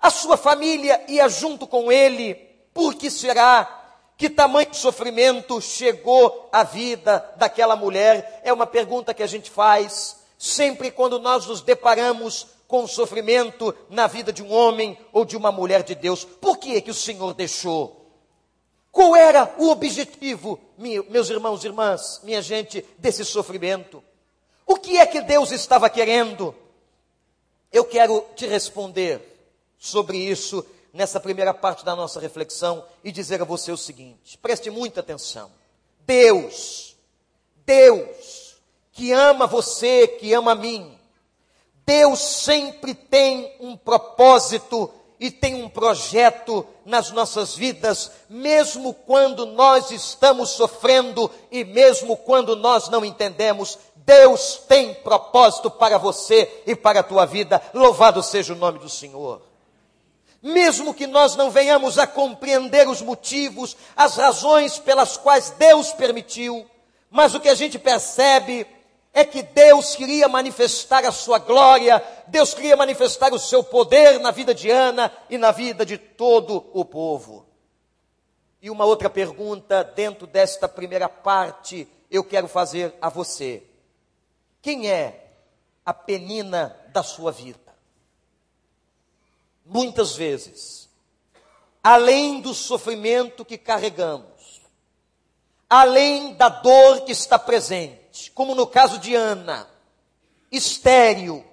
A 0.01 0.10
sua 0.10 0.36
família 0.36 1.03
ia 1.08 1.30
junto 1.30 1.65
com 1.65 1.92
ele. 1.92 2.36
Por 2.74 2.96
que 2.96 3.10
será 3.10 3.82
que 4.18 4.30
tamanho 4.30 4.74
sofrimento 4.74 5.62
chegou 5.62 6.50
à 6.51 6.63
vida 6.63 7.34
daquela 7.38 7.75
mulher? 7.75 8.42
É 8.44 8.51
uma 8.51 8.68
pergunta 8.68 9.13
que 9.13 9.24
a 9.24 9.27
gente 9.27 9.50
faz 9.50 10.18
sempre 10.38 10.92
quando 10.92 11.20
nós 11.20 11.46
nos 11.46 11.62
deparamos 11.62 12.48
com 12.68 12.88
sofrimento 12.88 13.74
na 13.89 14.08
vida 14.08 14.34
de 14.34 14.42
um 14.42 14.51
homem 14.51 14.98
ou 15.13 15.24
de 15.24 15.38
uma 15.38 15.51
mulher 15.51 15.84
de 15.84 15.96
Deus. 15.96 16.25
Por 16.25 16.58
que 16.58 16.75
é 16.75 16.82
que 16.82 16.92
o 16.92 16.94
Senhor 16.94 17.34
deixou? 17.34 18.03
Qual 18.92 19.15
era 19.15 19.53
o 19.58 19.70
objetivo, 19.70 20.60
meus 20.77 21.30
irmãos 21.30 21.63
e 21.63 21.68
irmãs, 21.68 22.20
minha 22.24 22.42
gente, 22.42 22.86
desse 22.98 23.24
sofrimento? 23.24 24.03
O 24.65 24.75
que 24.75 24.98
é 24.98 25.06
que 25.06 25.22
Deus 25.22 25.51
estava 25.51 25.89
querendo? 25.89 26.56
Eu 27.74 27.84
quero 27.84 28.24
te 28.36 28.46
responder 28.46 29.20
sobre 29.80 30.20
isso 30.20 30.63
nessa 30.94 31.20
primeira 31.20 31.56
parte 31.56 31.84
da 31.84 31.96
nossa 31.96 32.20
reflexão 32.20 32.86
e 33.03 33.12
dizer 33.12 33.42
a 33.42 33.46
você 33.46 33.72
o 33.72 33.77
seguinte: 33.77 34.38
preste 34.38 34.70
muita 34.70 35.00
atenção. 35.00 35.51
Deus, 36.06 36.96
Deus, 37.65 38.58
que 38.92 39.12
ama 39.12 39.48
você, 39.48 40.08
que 40.08 40.32
ama 40.34 40.51
a 40.51 40.56
mim. 40.56 40.96
Deus 41.84 42.20
sempre 42.20 42.94
tem 42.94 43.56
um 43.60 43.75
propósito 43.75 44.94
e 45.20 45.32
tem 45.32 45.63
um 45.63 45.70
projeto 45.70 46.65
nas 46.86 47.10
nossas 47.12 47.56
vidas, 47.56 48.12
mesmo 48.30 48.94
quando 48.94 49.46
nós 49.46 49.89
estamos 49.89 50.51
sofrendo 50.51 51.32
e 51.50 51.63
mesmo 51.63 52.15
quando 52.18 52.56
nós 52.56 52.88
não 52.89 53.03
entendemos. 53.03 53.80
Deus 54.05 54.62
tem 54.67 54.93
propósito 54.95 55.69
para 55.72 55.98
você 55.98 56.63
e 56.65 56.75
para 56.75 57.00
a 57.00 57.03
tua 57.03 57.25
vida. 57.25 57.62
Louvado 57.74 58.22
seja 58.22 58.53
o 58.53 58.57
nome 58.57 58.79
do 58.79 58.89
Senhor. 58.89 59.41
Mesmo 60.41 60.93
que 60.93 61.07
nós 61.07 61.36
não 61.36 61.50
venhamos 61.50 61.98
a 61.98 62.05
compreender 62.05 62.88
os 62.88 63.01
motivos, 63.01 63.77
as 63.95 64.17
razões 64.17 64.77
pelas 64.77 65.15
quais 65.15 65.51
Deus 65.51 65.93
permitiu, 65.93 66.65
mas 67.10 67.33
o 67.33 67.39
que 67.39 67.48
a 67.48 67.55
gente 67.55 67.79
percebe 67.79 68.67
é 69.13 69.24
que 69.24 69.41
Deus 69.41 69.95
queria 69.95 70.27
manifestar 70.27 71.05
a 71.05 71.12
sua 71.12 71.38
glória, 71.38 72.03
Deus 72.27 72.53
queria 72.53 72.75
manifestar 72.75 73.31
o 73.31 73.39
seu 73.39 73.63
poder 73.63 74.19
na 74.19 74.31
vida 74.31 74.53
de 74.53 74.69
Ana 74.69 75.13
e 75.29 75.38
na 75.38 75.51
vida 75.51 75.86
de 75.86 75.98
todo 75.98 76.65
o 76.74 76.83
povo. 76.83 77.45
E 78.62 78.69
uma 78.69 78.83
outra 78.83 79.10
pergunta 79.10 79.83
dentro 79.83 80.25
desta 80.25 80.67
primeira 80.67 81.07
parte 81.07 81.88
eu 82.10 82.24
quero 82.24 82.48
fazer 82.48 82.93
a 83.01 83.10
você: 83.10 83.63
quem 84.63 84.89
é 84.89 85.29
a 85.86 85.93
penina 85.93 86.75
da 86.93 87.03
sua 87.03 87.34
vida? 87.34 87.60
Muitas 89.65 90.15
vezes, 90.15 90.89
além 91.84 92.39
do 92.39 92.53
sofrimento 92.53 93.43
que 93.43 93.58
carregamos, 93.58 94.62
além 95.70 96.34
da 96.36 96.48
dor 96.48 97.01
que 97.01 97.12
está 97.12 97.38
presente, 97.38 98.32
como 98.32 98.55
no 98.55 98.65
caso 98.65 98.98
de 99.00 99.13
Ana, 99.13 99.70
estéril, 100.50 101.46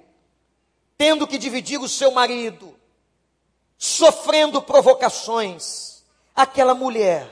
tendo 0.97 1.27
que 1.27 1.37
dividir 1.37 1.81
o 1.81 1.89
seu 1.89 2.13
marido, 2.13 2.79
sofrendo 3.77 4.63
provocações, 4.63 6.05
aquela 6.35 6.75
mulher 6.75 7.29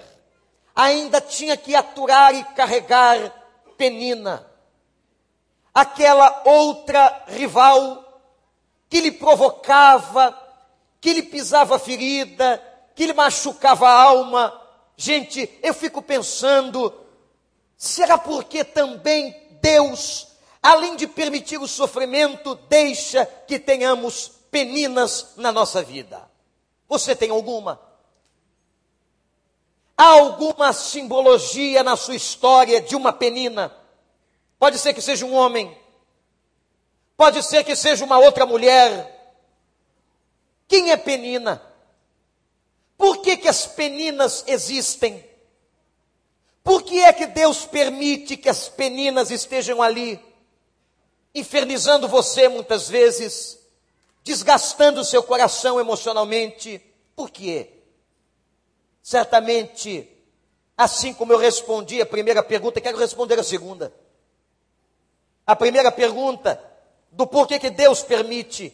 ainda 0.75 1.21
tinha 1.21 1.57
que 1.57 1.77
aturar 1.77 2.35
e 2.35 2.43
carregar 2.55 3.33
Penina, 3.77 4.45
aquela 5.81 6.43
outra 6.45 7.25
rival 7.27 8.05
que 8.89 9.01
lhe 9.01 9.13
provocava, 9.13 10.37
que 11.01 11.13
lhe 11.13 11.23
pisava 11.23 11.79
ferida, 11.79 12.63
que 12.95 13.07
lhe 13.07 13.13
machucava 13.13 13.89
a 13.89 14.03
alma. 14.03 14.61
Gente, 14.97 15.49
eu 15.63 15.75
fico 15.75 16.03
pensando 16.03 16.93
Será 17.79 18.19
porque 18.19 18.65
também 18.65 19.33
Deus, 19.63 20.27
além 20.61 20.97
de 20.97 21.07
permitir 21.07 21.59
o 21.59 21.69
sofrimento, 21.69 22.57
deixa 22.69 23.25
que 23.25 23.57
tenhamos 23.57 24.33
peninas 24.51 25.35
na 25.37 25.53
nossa 25.53 25.81
vida? 25.81 26.29
Você 26.89 27.15
tem 27.15 27.31
alguma? 27.31 27.81
Há 29.97 30.07
alguma 30.07 30.73
simbologia 30.73 31.85
na 31.85 31.95
sua 31.95 32.17
história 32.17 32.81
de 32.81 32.97
uma 32.97 33.13
penina? 33.13 33.73
Pode 34.59 34.79
ser 34.79 34.93
que 34.93 35.01
seja 35.01 35.25
um 35.25 35.35
homem, 35.35 35.77
pode 37.17 37.43
ser 37.43 37.63
que 37.65 37.77
seja 37.77 38.05
uma 38.05 38.19
outra 38.19 38.45
mulher. 38.45 39.15
Quem 40.67 40.91
é 40.91 40.97
penina? 40.97 41.63
Por 42.97 43.23
que, 43.23 43.37
que 43.37 43.49
as 43.49 43.67
peninas 43.67 44.43
existem? 44.49 45.25
Por 46.65 46.83
que 46.83 47.01
é 47.01 47.13
que 47.13 47.27
Deus 47.27 47.65
permite 47.65 48.37
que 48.37 48.49
as 48.49 48.69
peninas 48.69 49.31
estejam 49.31 49.81
ali, 49.81 50.21
infernizando 51.33 52.09
você 52.09 52.49
muitas 52.49 52.89
vezes, 52.89 53.59
desgastando 54.25 55.05
seu 55.05 55.23
coração 55.23 55.79
emocionalmente? 55.79 56.83
Por 57.15 57.31
quê? 57.31 57.71
Certamente, 59.01 60.11
assim 60.77 61.15
como 61.15 61.33
eu 61.33 61.39
respondi 61.39 62.03
a 62.03 62.07
primeira 62.07 62.43
pergunta, 62.43 62.81
quero 62.81 62.99
responder 62.99 63.39
a 63.39 63.45
segunda. 63.45 63.95
A 65.49 65.57
primeira 65.57 65.91
pergunta, 65.91 66.63
do 67.11 67.27
porquê 67.27 67.59
que 67.59 67.71
Deus 67.71 68.03
permite, 68.03 68.71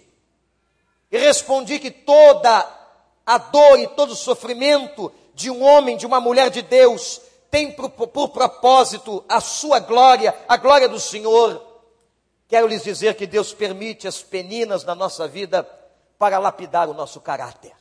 e 1.08 1.16
respondi 1.16 1.78
que 1.78 1.88
toda 1.88 2.68
a 3.24 3.38
dor 3.38 3.78
e 3.78 3.86
todo 3.86 4.10
o 4.10 4.16
sofrimento 4.16 5.12
de 5.34 5.52
um 5.52 5.62
homem, 5.62 5.96
de 5.96 6.04
uma 6.04 6.20
mulher 6.20 6.50
de 6.50 6.62
Deus, 6.62 7.20
tem 7.48 7.70
por, 7.70 7.88
por 7.90 8.30
propósito 8.30 9.24
a 9.28 9.40
sua 9.40 9.78
glória, 9.78 10.36
a 10.48 10.56
glória 10.56 10.88
do 10.88 10.98
Senhor. 10.98 11.64
Quero 12.48 12.66
lhes 12.66 12.82
dizer 12.82 13.14
que 13.14 13.24
Deus 13.24 13.52
permite 13.52 14.08
as 14.08 14.20
peninas 14.20 14.82
na 14.82 14.96
nossa 14.96 15.28
vida 15.28 15.62
para 16.18 16.40
lapidar 16.40 16.88
o 16.88 16.94
nosso 16.94 17.20
caráter, 17.20 17.72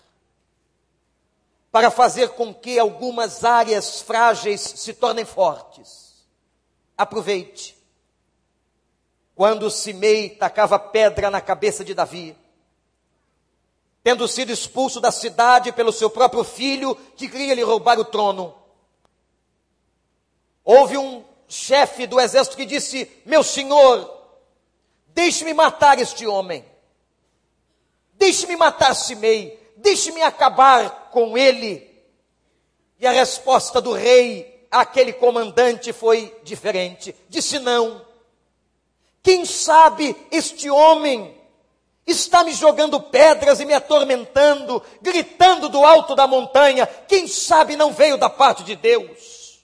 para 1.72 1.90
fazer 1.90 2.30
com 2.30 2.54
que 2.54 2.78
algumas 2.78 3.44
áreas 3.44 4.02
frágeis 4.02 4.62
se 4.62 4.94
tornem 4.94 5.26
fortes. 5.26 6.28
Aproveite. 6.96 7.82
Quando 9.36 9.70
Simei 9.72 10.30
tacava 10.30 10.78
pedra 10.78 11.30
na 11.30 11.42
cabeça 11.42 11.84
de 11.84 11.94
Davi, 11.94 12.36
tendo 14.04 14.28
sido 14.28 14.52
expulso 14.52 15.00
da 15.00 15.12
cidade 15.12 15.72
pelo 15.72 15.92
seu 15.92 16.10
próprio 16.10 16.44
filho, 16.44 16.96
que 17.16 17.30
queria 17.30 17.56
lhe 17.56 17.64
roubar 17.64 18.00
o 18.00 18.06
trono, 18.06 18.64
Houve 20.64 20.98
um 20.98 21.24
chefe 21.48 22.08
do 22.08 22.20
exército 22.20 22.56
que 22.56 22.66
disse: 22.66 23.12
Meu 23.26 23.44
senhor, 23.44 24.10
deixe-me 25.08 25.54
matar 25.54 26.00
este 26.00 26.26
homem. 26.26 26.64
Deixe-me 28.14 28.56
matar 28.56 28.96
Simei, 28.96 29.60
deixe-me 29.76 30.22
acabar 30.22 31.10
com 31.12 31.38
ele. 31.38 31.92
E 33.00 33.06
a 33.06 33.12
resposta 33.12 33.82
do 33.82 33.92
rei 33.92 34.66
àquele 34.72 35.12
comandante 35.12 35.92
foi 35.92 36.34
diferente. 36.44 37.14
Disse 37.28 37.60
não. 37.60 38.06
Quem 39.24 39.46
sabe 39.46 40.16
este 40.30 40.70
homem 40.70 41.42
está 42.06 42.44
me 42.44 42.52
jogando 42.54 43.00
pedras 43.00 43.62
e 43.62 43.66
me 43.66 43.74
atormentando, 43.74 44.84
gritando 45.02 45.70
do 45.70 45.86
alto 45.86 46.14
da 46.14 46.28
montanha. 46.28 46.86
Quem 46.86 47.26
sabe 47.28 47.78
não 47.78 47.94
veio 47.94 48.18
da 48.18 48.30
parte 48.30 48.64
de 48.64 48.76
Deus? 48.76 49.64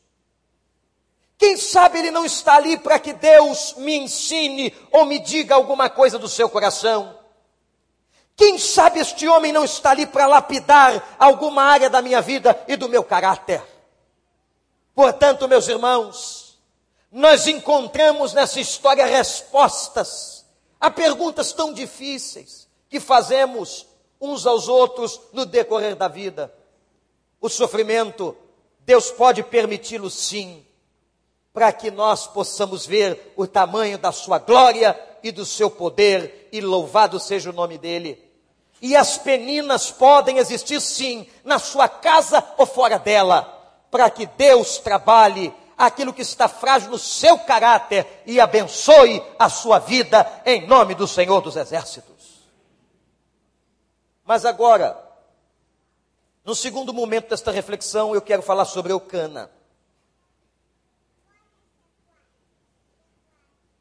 Quem 1.38 1.58
sabe 1.58 2.00
ele 2.00 2.12
não 2.12 2.25
está 2.25 2.56
ali 2.56 2.78
para 2.78 3.00
que 3.00 3.13
Deus 3.13 3.75
me 3.78 3.98
ensine 3.98 4.74
ou 4.92 5.06
me 5.06 5.20
diga 5.20 5.56
alguma 5.56 5.89
coisa 5.89 6.18
do 6.18 6.28
seu 6.28 6.50
coração? 6.50 7.18
Quem 8.36 8.58
sabe 8.58 9.00
este 9.00 9.28
homem 9.28 9.51
não 9.51 9.66
está 9.66 9.92
ali 9.92 10.06
para 10.06 10.25
lapidar 10.25 11.16
alguma 11.20 11.63
área 11.63 11.89
da 11.89 12.01
minha 12.01 12.22
vida 12.22 12.58
e 12.70 12.78
do 12.78 12.88
meu 12.88 13.04
caráter? 13.04 13.62
Portanto, 14.96 15.48
meus 15.48 15.68
irmãos, 15.68 16.49
nós 17.12 17.48
encontramos 17.48 18.34
nessa 18.34 18.60
história 18.60 19.06
respostas 19.06 20.46
a 20.80 20.92
perguntas 20.92 21.51
tão 21.51 21.74
difíceis 21.74 22.68
que 22.88 23.00
fazemos 23.00 23.88
uns 24.22 24.46
aos 24.46 24.68
outros 24.68 25.20
no 25.34 25.46
decorrer 25.46 25.96
da 25.96 26.08
vida. 26.08 26.54
O 27.42 27.50
sofrimento, 27.50 28.36
Deus 28.82 29.12
pode 29.12 29.44
permiti-lo 29.44 30.10
sim, 30.10 30.66
para 31.54 31.72
que 31.72 31.89
nós 31.89 32.28
possamos 32.28 32.86
ver 32.86 33.34
o 33.36 33.48
tamanho 33.48 33.98
da 33.98 34.12
sua 34.12 34.38
glória 34.38 34.98
e 35.24 35.32
do 35.32 35.46
seu 35.46 35.70
poder, 35.70 36.48
e 36.51 36.62
louvado 36.62 37.20
seja 37.20 37.50
o 37.50 37.54
nome 37.54 37.78
dele. 37.78 38.24
E 38.82 38.96
as 38.96 39.18
peninas 39.18 39.92
podem 39.92 40.38
existir 40.38 40.80
sim, 40.80 41.28
na 41.44 41.60
sua 41.60 41.89
casa 41.89 42.44
ou 42.58 42.66
fora 42.66 42.98
dela, 42.98 43.42
para 43.92 44.10
que 44.10 44.25
Deus 44.25 44.78
trabalhe 44.78 45.54
aquilo 45.80 46.14
que 46.14 46.22
está 46.22 46.50
frágil 46.50 46.90
no 46.90 47.00
seu 47.00 47.40
caráter 47.40 48.06
e 48.26 48.38
abençoe 48.38 49.24
a 49.40 49.48
sua 49.48 49.80
vida 49.80 50.42
em 50.46 50.68
nome 50.68 50.94
do 50.94 51.08
Senhor 51.08 51.40
dos 51.40 51.56
Exércitos. 51.56 52.44
Mas 54.26 54.44
agora, 54.44 55.02
no 56.44 56.54
segundo 56.54 56.94
momento 56.94 57.30
desta 57.30 57.50
reflexão, 57.50 58.14
eu 58.14 58.22
quero 58.22 58.42
falar 58.42 58.66
sobre 58.66 58.92
Eucana. 58.92 59.50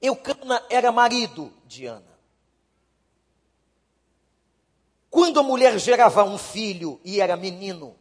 Eucana 0.01 0.65
era 0.71 0.93
marido 0.93 1.53
de 1.67 1.87
Ana. 1.87 2.17
Quando 5.11 5.41
a 5.41 5.43
mulher 5.43 5.77
gerava 5.81 6.23
um 6.23 6.39
filho 6.39 7.01
e 7.05 7.21
era 7.21 7.37
menino, 7.37 7.97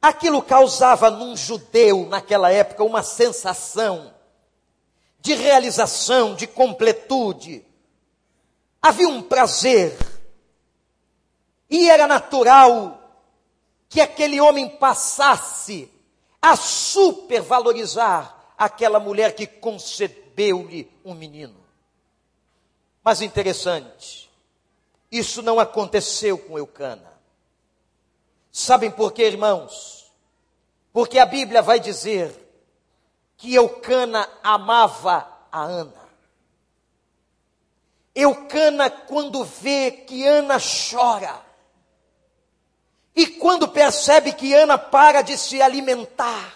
aquilo 0.00 0.42
causava 0.42 1.10
num 1.10 1.36
judeu 1.36 2.06
naquela 2.06 2.50
época 2.50 2.84
uma 2.84 3.02
sensação 3.02 4.14
de 5.20 5.34
realização, 5.34 6.34
de 6.34 6.46
completude. 6.46 7.64
Havia 8.80 9.08
um 9.08 9.22
prazer. 9.22 9.96
E 11.68 11.90
era 11.90 12.06
natural 12.06 12.98
que 13.88 14.00
aquele 14.00 14.40
homem 14.40 14.68
passasse 14.68 15.90
a 16.40 16.56
supervalorizar 16.56 18.52
aquela 18.56 19.00
mulher 19.00 19.34
que 19.34 19.46
concebeu-lhe 19.46 20.90
um 21.04 21.14
menino. 21.14 21.56
Mas 23.02 23.20
interessante, 23.20 24.30
isso 25.10 25.42
não 25.42 25.58
aconteceu 25.58 26.38
com 26.38 26.58
Eucana. 26.58 27.12
Sabem 28.50 28.90
por 28.90 29.12
quê, 29.12 29.24
irmãos? 29.24 29.97
Porque 30.92 31.18
a 31.18 31.26
Bíblia 31.26 31.62
vai 31.62 31.78
dizer 31.80 32.34
que 33.36 33.54
Eucana 33.54 34.28
amava 34.42 35.28
a 35.50 35.62
Ana. 35.62 36.08
Eucana, 38.14 38.90
quando 38.90 39.44
vê 39.44 39.90
que 39.90 40.26
Ana 40.26 40.56
chora, 40.58 41.40
e 43.14 43.26
quando 43.26 43.68
percebe 43.68 44.32
que 44.32 44.54
Ana 44.54 44.76
para 44.76 45.22
de 45.22 45.36
se 45.38 45.62
alimentar, 45.62 46.54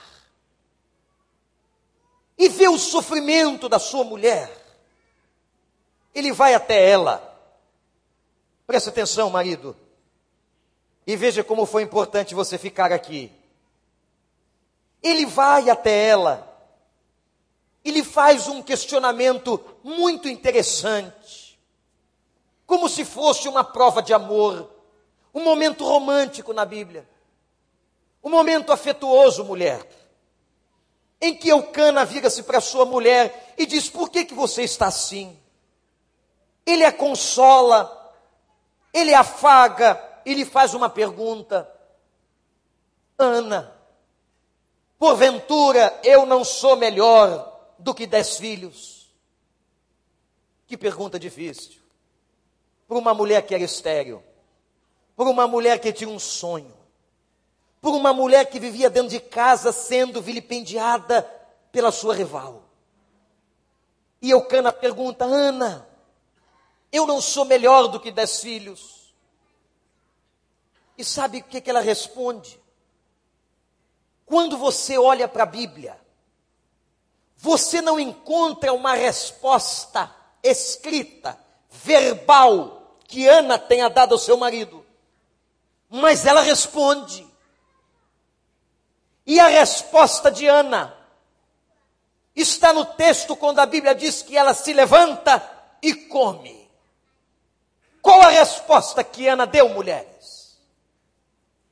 e 2.36 2.48
vê 2.48 2.68
o 2.68 2.78
sofrimento 2.78 3.68
da 3.68 3.78
sua 3.78 4.02
mulher, 4.02 4.50
ele 6.14 6.32
vai 6.32 6.54
até 6.54 6.90
ela 6.90 7.32
Preste 8.66 8.88
atenção, 8.88 9.28
marido. 9.28 9.76
E 11.06 11.16
veja 11.16 11.42
como 11.42 11.66
foi 11.66 11.82
importante 11.82 12.34
você 12.34 12.56
ficar 12.56 12.92
aqui. 12.92 13.30
Ele 15.02 15.26
vai 15.26 15.68
até 15.68 16.06
ela. 16.06 16.48
Ele 17.84 18.04
faz 18.04 18.46
um 18.46 18.62
questionamento 18.62 19.62
muito 19.82 20.28
interessante. 20.28 21.58
Como 22.66 22.88
se 22.88 23.04
fosse 23.04 23.48
uma 23.48 23.64
prova 23.64 24.02
de 24.02 24.14
amor. 24.14 24.70
Um 25.34 25.42
momento 25.42 25.84
romântico 25.84 26.52
na 26.52 26.64
Bíblia. 26.64 27.08
Um 28.22 28.30
momento 28.30 28.72
afetuoso, 28.72 29.44
mulher. 29.44 29.86
Em 31.20 31.34
que 31.34 31.48
Eucana 31.48 32.04
vira-se 32.04 32.42
para 32.42 32.60
sua 32.60 32.84
mulher 32.84 33.54
e 33.58 33.66
diz: 33.66 33.88
Por 33.88 34.10
que, 34.10 34.24
que 34.24 34.34
você 34.34 34.62
está 34.62 34.86
assim? 34.86 35.38
Ele 36.64 36.84
a 36.84 36.92
consola 36.92 38.00
ele 38.92 39.14
afaga 39.14 40.02
e 40.24 40.34
lhe 40.34 40.44
faz 40.44 40.74
uma 40.74 40.90
pergunta: 40.90 41.68
Ana, 43.16 43.72
porventura 45.02 45.98
eu 46.04 46.24
não 46.24 46.44
sou 46.44 46.76
melhor 46.76 47.74
do 47.76 47.92
que 47.92 48.06
dez 48.06 48.36
filhos? 48.36 49.12
Que 50.64 50.76
pergunta 50.76 51.18
difícil. 51.18 51.80
Para 52.86 52.98
uma 52.98 53.12
mulher 53.12 53.44
que 53.44 53.52
era 53.52 53.64
estéril, 53.64 54.22
para 55.16 55.28
uma 55.28 55.48
mulher 55.48 55.80
que 55.80 55.92
tinha 55.92 56.08
um 56.08 56.20
sonho, 56.20 56.72
por 57.80 57.92
uma 57.96 58.12
mulher 58.12 58.48
que 58.48 58.60
vivia 58.60 58.88
dentro 58.88 59.08
de 59.08 59.18
casa 59.18 59.72
sendo 59.72 60.22
vilipendiada 60.22 61.22
pela 61.72 61.90
sua 61.90 62.14
rival. 62.14 62.62
E 64.20 64.30
Eucana 64.30 64.70
pergunta: 64.70 65.24
Ana, 65.24 65.84
eu 66.92 67.08
não 67.08 67.20
sou 67.20 67.44
melhor 67.44 67.88
do 67.88 67.98
que 67.98 68.12
dez 68.12 68.40
filhos. 68.40 69.12
E 70.96 71.04
sabe 71.04 71.38
o 71.38 71.42
que, 71.42 71.60
que 71.60 71.70
ela 71.70 71.80
responde? 71.80 72.61
Quando 74.32 74.56
você 74.56 74.96
olha 74.96 75.28
para 75.28 75.42
a 75.42 75.44
Bíblia, 75.44 75.94
você 77.36 77.82
não 77.82 78.00
encontra 78.00 78.72
uma 78.72 78.94
resposta 78.94 80.10
escrita, 80.42 81.38
verbal, 81.68 82.96
que 83.06 83.28
Ana 83.28 83.58
tenha 83.58 83.90
dado 83.90 84.12
ao 84.12 84.18
seu 84.18 84.38
marido. 84.38 84.86
Mas 85.90 86.24
ela 86.24 86.40
responde. 86.40 87.28
E 89.26 89.38
a 89.38 89.48
resposta 89.48 90.30
de 90.30 90.46
Ana 90.46 90.96
está 92.34 92.72
no 92.72 92.86
texto 92.86 93.36
quando 93.36 93.58
a 93.58 93.66
Bíblia 93.66 93.94
diz 93.94 94.22
que 94.22 94.34
ela 94.34 94.54
se 94.54 94.72
levanta 94.72 95.46
e 95.82 95.94
come. 95.94 96.70
Qual 98.00 98.22
a 98.22 98.30
resposta 98.30 99.04
que 99.04 99.28
Ana 99.28 99.46
deu, 99.46 99.68
mulheres? 99.68 100.58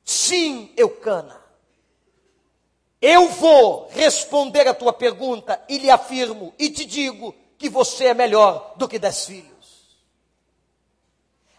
Sim, 0.05 0.71
Eucana. 0.77 1.40
Eu 3.01 3.29
vou 3.29 3.89
responder 3.89 4.67
a 4.67 4.73
tua 4.75 4.93
pergunta 4.93 5.59
e 5.67 5.79
lhe 5.79 5.89
afirmo 5.89 6.53
e 6.59 6.69
te 6.69 6.85
digo 6.85 7.33
que 7.57 7.67
você 7.67 8.05
é 8.05 8.13
melhor 8.13 8.73
do 8.75 8.87
que 8.87 8.99
dez 8.99 9.25
filhos. 9.25 9.51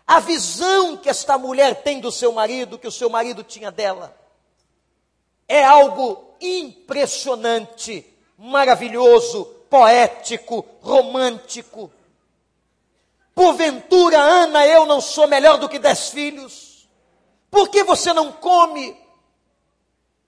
A 0.07 0.21
visão 0.21 0.97
que 0.97 1.09
esta 1.09 1.37
mulher 1.37 1.83
tem 1.83 1.99
do 1.99 2.13
seu 2.13 2.33
marido, 2.33 2.79
que 2.79 2.87
o 2.87 2.93
seu 2.93 3.11
marido 3.11 3.43
tinha 3.43 3.73
dela, 3.73 4.17
é 5.49 5.65
algo 5.65 6.33
impressionante, 6.41 8.07
maravilhoso, 8.39 9.45
poético, 9.69 10.65
romântico. 10.81 11.91
Porventura, 13.35 14.19
Ana, 14.19 14.67
eu 14.67 14.87
não 14.87 15.01
sou 15.01 15.27
melhor 15.27 15.59
do 15.59 15.69
que 15.69 15.79
dez 15.79 16.11
filhos? 16.11 16.89
Por 17.51 17.69
que 17.69 17.83
você 17.83 18.13
não 18.13 18.31
come? 18.31 19.02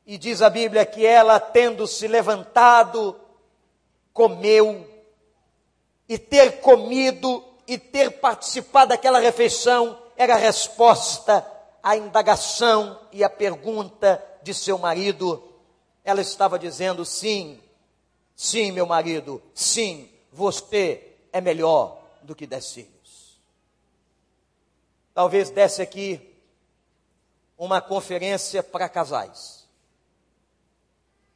E 0.07 0.19
diz 0.19 0.43
a 0.43 0.51
Bíblia 0.51 0.85
que 0.85 1.05
ela, 1.05 1.41
tendo 1.41 1.87
se 1.87 2.07
levantado, 2.07 3.19
comeu, 4.13 4.87
e 6.09 6.19
ter 6.19 6.61
comido 6.61 7.43
e 7.67 7.79
ter 7.79 8.21
participado 8.21 8.91
daquela 8.91 9.19
refeição 9.19 9.99
era 10.17 10.35
a 10.35 10.39
resposta 10.39 11.47
à 11.83 11.97
indagação 11.97 13.01
e 13.11 13.25
à 13.25 13.31
pergunta 13.31 14.23
de 14.43 14.53
seu 14.55 14.79
marido. 14.79 15.43
Ela 16.05 16.21
estava 16.21 16.59
dizendo: 16.59 17.05
sim, 17.05 17.61
sim, 18.37 18.71
meu 18.71 18.87
marido, 18.87 19.43
sim, 19.55 20.11
você 20.31 21.15
é 21.33 21.41
melhor 21.41 21.99
do 22.23 22.35
que 22.35 22.47
dez 22.47 22.73
filhos. 22.73 23.39
talvez 25.13 25.51
desse 25.51 25.81
aqui 25.81 26.35
uma 27.57 27.81
conferência 27.81 28.63
para 28.63 28.89
casais. 28.89 29.54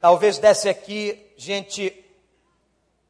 Talvez 0.01 0.39
desse 0.39 0.69
aqui, 0.69 1.33
gente, 1.37 2.05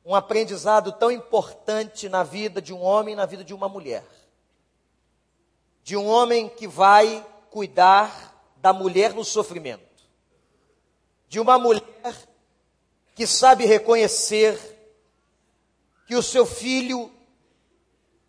um 0.05 0.15
aprendizado 0.15 0.91
tão 0.93 1.11
importante 1.11 2.09
na 2.09 2.23
vida 2.23 2.63
de 2.63 2.73
um 2.73 2.81
homem 2.81 3.13
e 3.13 3.17
na 3.17 3.27
vida 3.27 3.45
de 3.45 3.53
uma 3.53 3.69
mulher. 3.69 4.05
De 5.83 5.97
um 5.97 6.07
homem 6.07 6.49
que 6.49 6.67
vai 6.67 7.25
cuidar 7.51 8.35
da 8.57 8.73
mulher 8.73 9.13
no 9.13 9.25
sofrimento. 9.25 9.87
De 11.29 11.39
uma 11.39 11.59
mulher 11.59 11.85
que 13.15 13.27
sabe 13.27 13.67
reconhecer 13.67 14.59
que 16.07 16.17
o 16.17 16.23
seu 16.23 16.47
filho 16.47 17.13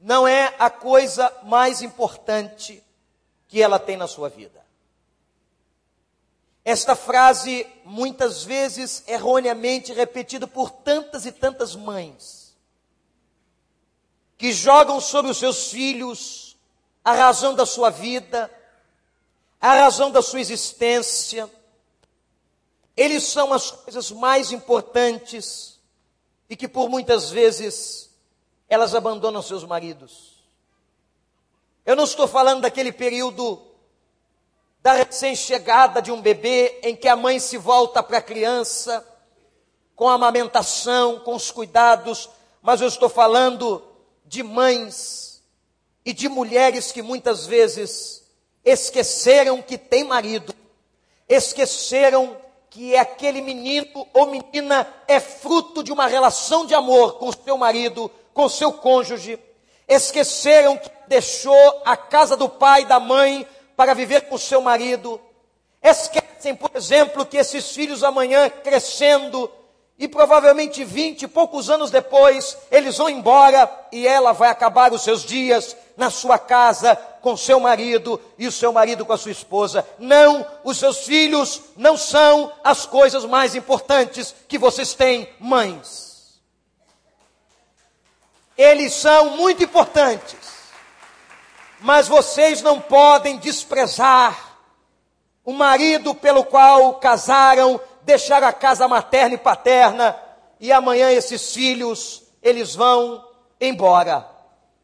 não 0.02 0.28
é 0.28 0.54
a 0.60 0.70
coisa 0.70 1.34
mais 1.44 1.82
importante 1.82 2.84
que 3.48 3.62
ela 3.62 3.80
tem 3.80 3.96
na 3.96 4.08
sua 4.08 4.28
vida. 4.28 4.59
Esta 6.64 6.96
frase, 6.96 7.66
muitas 7.86 8.44
vezes 8.44 9.04
erroneamente 9.08 9.94
repetida 9.94 10.46
por 10.46 10.70
tantas 10.70 11.26
e 11.26 11.32
tantas 11.32 11.76
mães, 11.76 12.56
que 14.38 14.52
jogam 14.52 15.02
sobre 15.02 15.32
os 15.32 15.38
seus 15.38 15.72
filhos 15.72 16.58
a 17.04 17.14
razão 17.14 17.56
da 17.56 17.66
sua 17.66 17.90
vida, 17.90 18.50
a 19.60 19.74
razão 19.74 20.12
da 20.12 20.22
sua 20.22 20.40
existência. 20.40 21.50
Eles 22.96 23.24
são 23.24 23.54
as 23.54 23.72
coisas 23.72 24.12
mais 24.12 24.52
importantes 24.52 25.80
e 26.50 26.56
que 26.56 26.68
por 26.68 26.90
muitas 26.90 27.30
vezes 27.30 28.10
elas 28.68 28.94
abandonam 28.94 29.42
seus 29.42 29.64
maridos. 29.64 30.44
Eu 31.86 31.96
não 31.96 32.04
estou 32.04 32.28
falando 32.28 32.62
daquele 32.62 32.92
período 32.92 33.69
da 34.82 34.94
recém-chegada 34.94 36.02
de 36.02 36.12
um 36.12 36.22
bebê 36.22 36.80
em 36.84 36.96
que 36.96 37.08
a 37.08 37.16
mãe 37.16 37.40
se 37.40 37.58
volta 37.58 38.02
para 38.02 38.20
a 38.20 38.22
criança 38.22 39.06
com 39.96 40.08
a 40.08 40.14
amamentação, 40.14 41.20
com 41.20 41.36
os 41.36 41.52
cuidados, 41.52 42.30
mas 42.62 42.80
eu 42.80 42.88
estou 42.88 43.10
falando 43.10 43.84
de 44.26 44.42
mães 44.42 45.44
e 46.06 46.14
de 46.14 46.30
mulheres 46.30 46.92
que 46.92 47.02
muitas 47.02 47.46
vezes 47.46 48.24
esqueceram 48.64 49.62
que 49.62 49.78
tem 49.78 50.06
marido, 50.06 50.56
esqueceram 51.28 52.38
que 52.70 52.96
aquele 52.96 53.42
menino 53.42 54.08
ou 54.14 54.28
menina 54.28 54.88
é 55.08 55.20
fruto 55.20 55.84
de 55.84 55.92
uma 55.92 56.08
relação 56.08 56.66
de 56.66 56.74
amor 56.74 57.18
com 57.18 57.32
seu 57.32 57.58
marido, 57.58 58.10
com 58.34 58.48
seu 58.48 58.72
cônjuge, 58.72 59.38
esqueceram 59.86 60.78
que 60.78 60.90
deixou 61.08 61.82
a 61.84 61.98
casa 61.98 62.38
do 62.38 62.48
pai 62.48 62.84
e 62.84 62.86
da 62.86 63.00
mãe 63.00 63.46
para 63.80 63.94
viver 63.94 64.24
com 64.24 64.38
seu 64.38 64.60
marido, 64.60 65.22
esquecem, 65.82 66.54
por 66.54 66.70
exemplo, 66.76 67.26
que 67.26 67.38
esses 67.38 67.72
filhos 67.72 68.04
amanhã 68.04 68.50
crescendo 68.50 69.50
e 69.98 70.06
provavelmente 70.06 70.84
vinte 70.84 71.22
e 71.22 71.28
poucos 71.30 71.70
anos 71.70 71.90
depois, 71.90 72.58
eles 72.70 72.98
vão 72.98 73.10
embora 73.10 73.72
e 73.90 74.06
ela 74.06 74.34
vai 74.34 74.50
acabar 74.50 74.92
os 74.92 75.02
seus 75.02 75.24
dias 75.24 75.78
na 75.96 76.10
sua 76.10 76.38
casa 76.38 76.94
com 77.22 77.38
seu 77.38 77.58
marido 77.58 78.20
e 78.38 78.48
o 78.48 78.52
seu 78.52 78.74
marido 78.74 79.06
com 79.06 79.14
a 79.14 79.18
sua 79.18 79.32
esposa. 79.32 79.88
Não, 79.98 80.46
os 80.62 80.78
seus 80.78 81.06
filhos 81.06 81.62
não 81.78 81.96
são 81.96 82.52
as 82.62 82.86
coisas 82.86 83.24
mais 83.24 83.56
importantes 83.56 84.36
que 84.50 84.58
vocês 84.58 84.94
têm, 84.94 85.30
mães. 85.40 86.38
Eles 88.58 88.92
são 88.92 89.38
muito 89.38 89.64
importantes, 89.64 90.59
mas 91.82 92.08
vocês 92.08 92.62
não 92.62 92.80
podem 92.80 93.38
desprezar 93.38 94.58
o 95.44 95.54
marido 95.54 96.14
pelo 96.14 96.44
qual 96.44 96.96
casaram 96.96 97.80
deixar 98.04 98.44
a 98.44 98.52
casa 98.52 98.88
materna 98.88 99.36
e 99.36 99.38
paterna, 99.38 100.16
e 100.60 100.72
amanhã 100.72 101.12
esses 101.12 101.54
filhos, 101.54 102.24
eles 102.42 102.76
vão 102.76 103.24
embora 103.62 104.28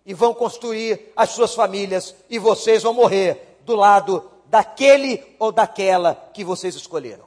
e 0.05 0.13
vão 0.13 0.33
construir 0.33 1.11
as 1.15 1.31
suas 1.31 1.55
famílias, 1.55 2.15
e 2.29 2.37
vocês 2.37 2.83
vão 2.83 2.93
morrer 2.93 3.57
do 3.65 3.75
lado 3.75 4.31
daquele 4.45 5.35
ou 5.39 5.51
daquela 5.51 6.29
que 6.33 6.43
vocês 6.43 6.75
escolheram. 6.75 7.25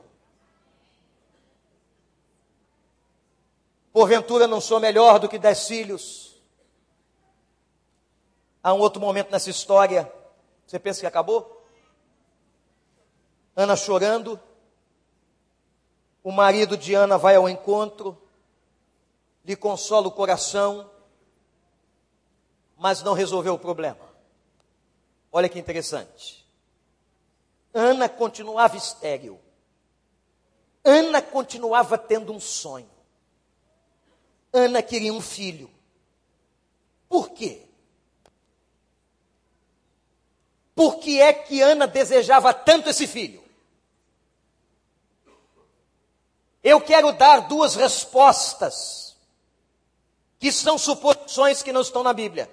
Porventura 3.92 4.46
não 4.46 4.60
sou 4.60 4.78
melhor 4.78 5.18
do 5.18 5.28
que 5.28 5.38
dez 5.38 5.66
filhos. 5.66 6.27
Há 8.68 8.74
um 8.74 8.80
outro 8.80 9.00
momento 9.00 9.30
nessa 9.30 9.48
história, 9.48 10.12
você 10.66 10.78
pensa 10.78 11.00
que 11.00 11.06
acabou? 11.06 11.64
Ana 13.56 13.74
chorando, 13.74 14.38
o 16.22 16.30
marido 16.30 16.76
de 16.76 16.92
Ana 16.92 17.16
vai 17.16 17.34
ao 17.36 17.48
encontro, 17.48 18.20
lhe 19.42 19.56
consola 19.56 20.08
o 20.08 20.10
coração, 20.10 20.90
mas 22.76 23.02
não 23.02 23.14
resolveu 23.14 23.54
o 23.54 23.58
problema. 23.58 24.06
Olha 25.32 25.48
que 25.48 25.58
interessante. 25.58 26.46
Ana 27.72 28.06
continuava 28.06 28.76
estéril. 28.76 29.40
Ana 30.84 31.22
continuava 31.22 31.96
tendo 31.96 32.34
um 32.34 32.38
sonho. 32.38 32.90
Ana 34.52 34.82
queria 34.82 35.14
um 35.14 35.22
filho. 35.22 35.70
Por 37.08 37.30
quê? 37.30 37.67
Por 40.78 41.00
que 41.00 41.20
é 41.20 41.32
que 41.32 41.60
Ana 41.60 41.88
desejava 41.88 42.54
tanto 42.54 42.88
esse 42.88 43.04
filho? 43.04 43.42
Eu 46.62 46.80
quero 46.80 47.12
dar 47.12 47.48
duas 47.48 47.74
respostas, 47.74 49.16
que 50.38 50.52
são 50.52 50.78
suposições 50.78 51.64
que 51.64 51.72
não 51.72 51.80
estão 51.80 52.04
na 52.04 52.12
Bíblia. 52.12 52.48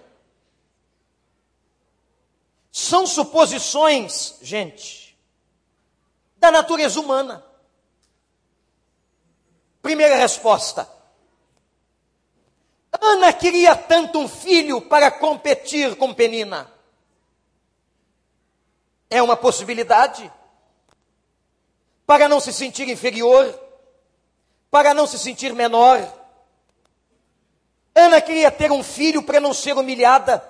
São 2.71 3.05
suposições, 3.05 4.39
gente, 4.41 5.15
da 6.37 6.49
natureza 6.49 6.99
humana. 6.99 7.45
Primeira 9.83 10.15
resposta. 10.15 10.89
Ana 12.91 13.31
queria 13.31 13.75
tanto 13.75 14.17
um 14.17 14.27
filho 14.27 14.81
para 14.81 15.11
competir 15.11 15.95
com 15.95 16.11
Penina. 16.11 16.73
É 19.09 19.21
uma 19.21 19.37
possibilidade. 19.37 20.31
Para 22.05 22.29
não 22.29 22.39
se 22.39 22.53
sentir 22.53 22.87
inferior 22.87 23.65
para 24.75 24.93
não 24.93 25.07
se 25.07 25.17
sentir 25.17 25.53
menor. 25.53 26.05
Ana 27.95 28.19
queria 28.19 28.51
ter 28.51 28.73
um 28.73 28.83
filho 28.83 29.23
para 29.23 29.39
não 29.39 29.53
ser 29.53 29.71
humilhada. 29.77 30.43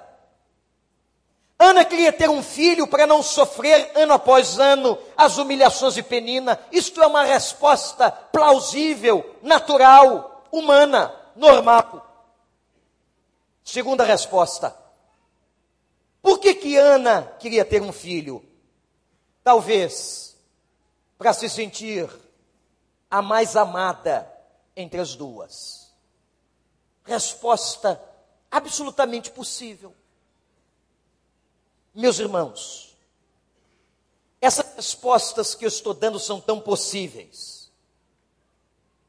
Ana 1.59 1.85
queria 1.85 2.11
ter 2.11 2.27
um 2.27 2.41
filho 2.41 2.87
para 2.87 3.05
não 3.05 3.21
sofrer 3.21 3.91
ano 3.93 4.13
após 4.13 4.57
ano 4.59 4.97
as 5.15 5.37
humilhações 5.37 5.93
de 5.93 6.01
Penina. 6.01 6.59
Isto 6.71 7.03
é 7.03 7.05
uma 7.05 7.23
resposta 7.23 8.11
plausível, 8.11 9.37
natural, 9.43 10.43
humana, 10.51 11.13
normal. 11.35 12.03
Segunda 13.63 14.03
resposta. 14.03 14.75
Por 16.25 16.39
que 16.39 16.55
que 16.55 16.75
Ana 16.75 17.21
queria 17.39 17.63
ter 17.63 17.83
um 17.83 17.93
filho? 17.93 18.43
Talvez 19.43 20.35
para 21.19 21.31
se 21.33 21.47
sentir 21.47 22.09
a 23.11 23.21
mais 23.21 23.55
amada 23.55 24.27
entre 24.75 24.99
as 24.99 25.13
duas? 25.13 25.93
Resposta 27.03 28.01
absolutamente 28.49 29.29
possível. 29.29 29.93
Meus 31.93 32.17
irmãos, 32.17 32.97
essas 34.41 34.77
respostas 34.77 35.53
que 35.53 35.63
eu 35.63 35.69
estou 35.69 35.93
dando 35.93 36.19
são 36.19 36.41
tão 36.41 36.59
possíveis, 36.59 37.71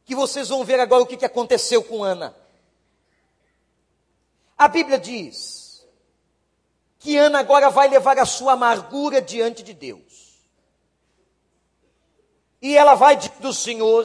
que 0.04 0.14
vocês 0.14 0.50
vão 0.50 0.66
ver 0.66 0.80
agora 0.80 1.02
o 1.02 1.06
que 1.06 1.24
aconteceu 1.24 1.82
com 1.82 2.04
Ana. 2.04 2.36
A 4.58 4.68
Bíblia 4.68 4.98
diz 4.98 5.65
que 7.06 7.16
Ana 7.16 7.38
agora 7.38 7.70
vai 7.70 7.86
levar 7.86 8.18
a 8.18 8.26
sua 8.26 8.54
amargura 8.54 9.22
diante 9.22 9.62
de 9.62 9.72
Deus. 9.72 10.40
E 12.60 12.76
ela 12.76 12.96
vai 12.96 13.16
do 13.38 13.52
Senhor. 13.52 14.04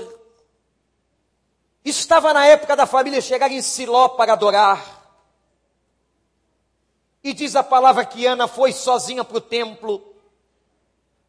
Estava 1.84 2.32
na 2.32 2.46
época 2.46 2.76
da 2.76 2.86
família 2.86 3.20
chegar 3.20 3.52
em 3.52 3.60
Siló 3.60 4.10
para 4.10 4.34
adorar. 4.34 5.02
E 7.24 7.34
diz 7.34 7.56
a 7.56 7.64
palavra 7.64 8.06
que 8.06 8.28
Ana 8.28 8.48
foi 8.48 8.72
sozinha 8.72 9.24
para 9.24 9.38
o 9.38 9.42
templo. 9.42 10.14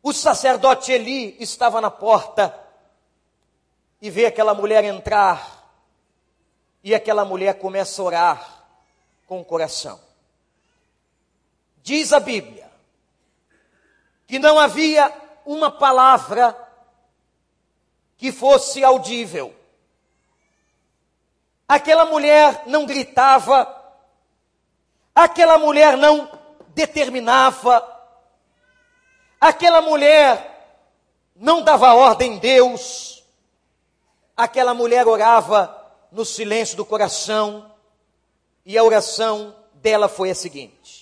O 0.03 0.13
sacerdote 0.13 0.93
Eli 0.93 1.39
estava 1.41 1.81
na 1.81 1.91
porta 1.91 2.55
e 3.99 4.11
vê 4.11 4.27
aquela 4.27 4.53
mulher 4.53 4.85
entrar. 4.85 5.73
E 6.85 6.95
aquela 6.95 7.25
mulher 7.25 7.59
começa 7.59 8.03
a 8.03 8.05
orar 8.05 8.65
com 9.27 9.41
o 9.41 9.45
coração. 9.45 10.12
Diz 11.83 12.13
a 12.13 12.21
Bíblia 12.21 12.71
que 14.27 14.39
não 14.39 14.59
havia 14.59 15.13
uma 15.45 15.71
palavra 15.71 16.57
que 18.17 18.31
fosse 18.31 18.85
audível. 18.85 19.55
Aquela 21.69 22.05
mulher 22.05 22.63
não 22.67 22.87
gritava, 22.87 23.67
aquela 25.15 25.59
mulher 25.59 25.97
não 25.97 26.31
determinava, 26.69 27.85
aquela 29.41 29.81
mulher 29.81 30.79
não 31.35 31.63
dava 31.63 31.95
ordem 31.95 32.35
em 32.35 32.39
Deus, 32.39 33.25
aquela 34.37 34.73
mulher 34.73 35.09
orava 35.09 35.79
no 36.13 36.25
silêncio 36.25 36.77
do 36.77 36.85
coração, 36.85 37.71
e 38.65 38.79
a 38.79 38.85
oração 38.85 39.57
dela 39.75 40.09
foi 40.09 40.31
a 40.31 40.35
seguinte: 40.35 41.02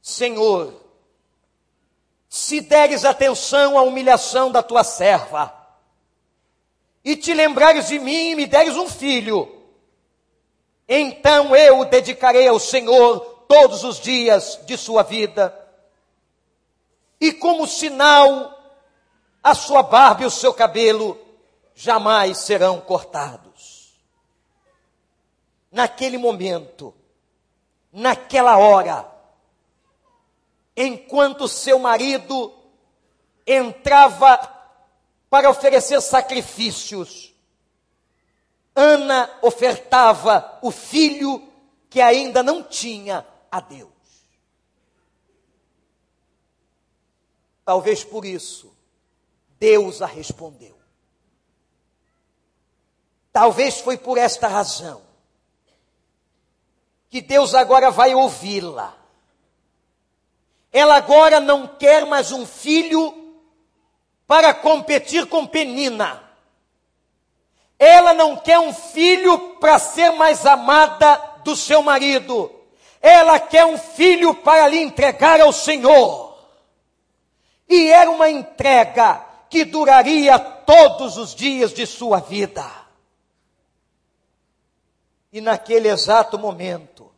Senhor, 0.00 0.74
se 2.28 2.60
deres 2.60 3.04
atenção 3.04 3.78
à 3.78 3.82
humilhação 3.82 4.50
da 4.50 4.62
tua 4.62 4.84
serva, 4.84 5.54
e 7.04 7.16
te 7.16 7.34
lembrares 7.34 7.88
de 7.88 7.98
mim 7.98 8.30
e 8.30 8.34
me 8.34 8.46
deres 8.46 8.76
um 8.76 8.88
filho, 8.88 9.56
então 10.88 11.54
eu 11.54 11.80
o 11.80 11.84
dedicarei 11.84 12.48
ao 12.48 12.58
Senhor 12.58 13.20
todos 13.48 13.84
os 13.84 13.98
dias 14.00 14.60
de 14.64 14.76
sua 14.76 15.02
vida, 15.02 15.56
e 17.20 17.32
como 17.32 17.66
sinal, 17.66 18.58
a 19.42 19.54
sua 19.54 19.82
barba 19.82 20.22
e 20.22 20.26
o 20.26 20.30
seu 20.30 20.54
cabelo 20.54 21.18
jamais 21.74 22.38
serão 22.38 22.80
cortados. 22.80 23.94
Naquele 25.72 26.18
momento, 26.18 26.94
naquela 27.92 28.58
hora, 28.58 29.10
enquanto 30.80 31.46
seu 31.46 31.78
marido 31.78 32.52
entrava 33.46 34.38
para 35.28 35.50
oferecer 35.50 36.00
sacrifícios, 36.00 37.34
Ana 38.74 39.30
ofertava 39.42 40.58
o 40.62 40.70
filho 40.70 41.46
que 41.88 42.00
ainda 42.00 42.42
não 42.42 42.62
tinha 42.62 43.26
a 43.50 43.60
Deus. 43.60 43.90
Talvez 47.64 48.02
por 48.02 48.24
isso, 48.24 48.74
Deus 49.58 50.00
a 50.00 50.06
respondeu. 50.06 50.78
Talvez 53.32 53.80
foi 53.80 53.98
por 53.98 54.16
esta 54.16 54.48
razão 54.48 55.02
que 57.10 57.20
Deus 57.20 57.54
agora 57.54 57.90
vai 57.90 58.14
ouvi-la. 58.14 58.99
Ela 60.72 60.96
agora 60.96 61.40
não 61.40 61.66
quer 61.66 62.06
mais 62.06 62.30
um 62.30 62.46
filho 62.46 63.34
para 64.26 64.54
competir 64.54 65.26
com 65.26 65.46
Penina. 65.46 66.22
Ela 67.78 68.14
não 68.14 68.36
quer 68.36 68.58
um 68.58 68.72
filho 68.72 69.56
para 69.56 69.78
ser 69.78 70.10
mais 70.10 70.46
amada 70.46 71.16
do 71.42 71.56
seu 71.56 71.82
marido. 71.82 72.52
Ela 73.00 73.40
quer 73.40 73.64
um 73.64 73.78
filho 73.78 74.34
para 74.34 74.68
lhe 74.68 74.78
entregar 74.78 75.40
ao 75.40 75.52
Senhor. 75.52 76.38
E 77.68 77.90
era 77.90 78.10
uma 78.10 78.28
entrega 78.28 79.24
que 79.48 79.64
duraria 79.64 80.38
todos 80.38 81.16
os 81.16 81.34
dias 81.34 81.72
de 81.72 81.86
sua 81.86 82.20
vida. 82.20 82.70
E 85.32 85.40
naquele 85.40 85.88
exato 85.88 86.38
momento, 86.38 87.10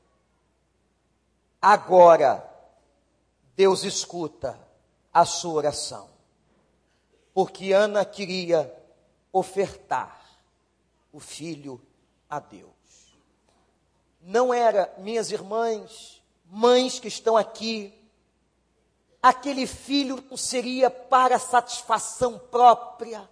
agora, 1.60 2.51
Deus 3.54 3.84
escuta 3.84 4.58
a 5.12 5.24
sua 5.24 5.54
oração. 5.54 6.08
Porque 7.34 7.72
Ana 7.72 8.04
queria 8.04 8.72
ofertar 9.32 10.20
o 11.12 11.20
filho 11.20 11.80
a 12.28 12.38
Deus. 12.38 12.70
Não 14.20 14.52
era, 14.52 14.92
minhas 14.98 15.30
irmãs, 15.30 16.22
mães 16.46 16.98
que 16.98 17.08
estão 17.08 17.36
aqui, 17.36 17.92
aquele 19.22 19.66
filho 19.66 20.22
não 20.30 20.36
seria 20.36 20.90
para 20.90 21.38
satisfação 21.38 22.38
própria, 22.38 23.28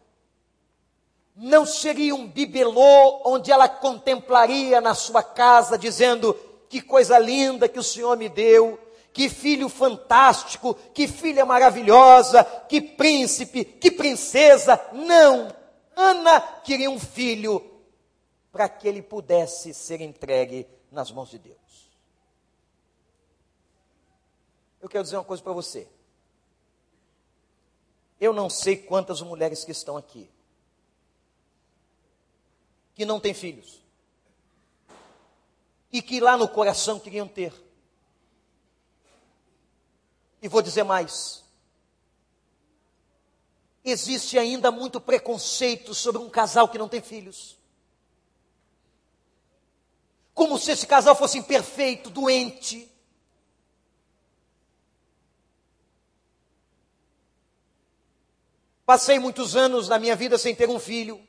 não 1.36 1.64
seria 1.64 2.14
um 2.14 2.26
bibelô 2.26 3.22
onde 3.24 3.50
ela 3.50 3.68
contemplaria 3.68 4.80
na 4.80 4.94
sua 4.94 5.22
casa, 5.22 5.78
dizendo: 5.78 6.34
Que 6.68 6.82
coisa 6.82 7.18
linda 7.18 7.68
que 7.68 7.78
o 7.78 7.84
Senhor 7.84 8.16
me 8.16 8.28
deu, 8.28 8.78
que 9.12 9.28
filho 9.28 9.68
fantástico, 9.68 10.74
que 10.94 11.06
filha 11.08 11.44
maravilhosa, 11.44 12.44
que 12.68 12.80
príncipe, 12.80 13.64
que 13.64 13.90
princesa. 13.90 14.80
Não! 14.92 15.54
Ana 15.96 16.40
queria 16.40 16.90
um 16.90 16.98
filho 16.98 17.64
para 18.52 18.68
que 18.68 18.88
ele 18.88 19.02
pudesse 19.02 19.74
ser 19.74 20.00
entregue 20.00 20.66
nas 20.90 21.10
mãos 21.10 21.30
de 21.30 21.38
Deus. 21.38 21.58
Eu 24.80 24.88
quero 24.88 25.04
dizer 25.04 25.16
uma 25.16 25.24
coisa 25.24 25.42
para 25.42 25.52
você. 25.52 25.86
Eu 28.20 28.32
não 28.32 28.48
sei 28.50 28.76
quantas 28.76 29.20
mulheres 29.20 29.64
que 29.64 29.72
estão 29.72 29.96
aqui 29.96 30.28
que 33.00 33.06
não 33.06 33.18
têm 33.18 33.32
filhos 33.32 33.80
e 35.90 36.02
que 36.02 36.20
lá 36.20 36.36
no 36.36 36.46
coração 36.46 37.00
queriam 37.00 37.26
ter. 37.26 37.50
E 40.42 40.48
vou 40.48 40.62
dizer 40.62 40.84
mais: 40.84 41.44
existe 43.84 44.38
ainda 44.38 44.70
muito 44.70 45.00
preconceito 45.00 45.94
sobre 45.94 46.20
um 46.20 46.30
casal 46.30 46.68
que 46.68 46.78
não 46.78 46.88
tem 46.88 47.00
filhos 47.00 47.60
como 50.40 50.58
se 50.58 50.70
esse 50.70 50.86
casal 50.86 51.14
fosse 51.14 51.36
imperfeito, 51.36 52.08
doente. 52.08 52.90
Passei 58.86 59.18
muitos 59.18 59.54
anos 59.54 59.86
na 59.86 59.98
minha 59.98 60.16
vida 60.16 60.38
sem 60.38 60.54
ter 60.54 60.68
um 60.70 60.80
filho. 60.80 61.22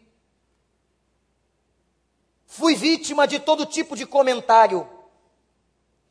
Fui 2.45 2.73
vítima 2.73 3.27
de 3.27 3.37
todo 3.37 3.65
tipo 3.65 3.97
de 3.97 4.05
comentário, 4.05 4.89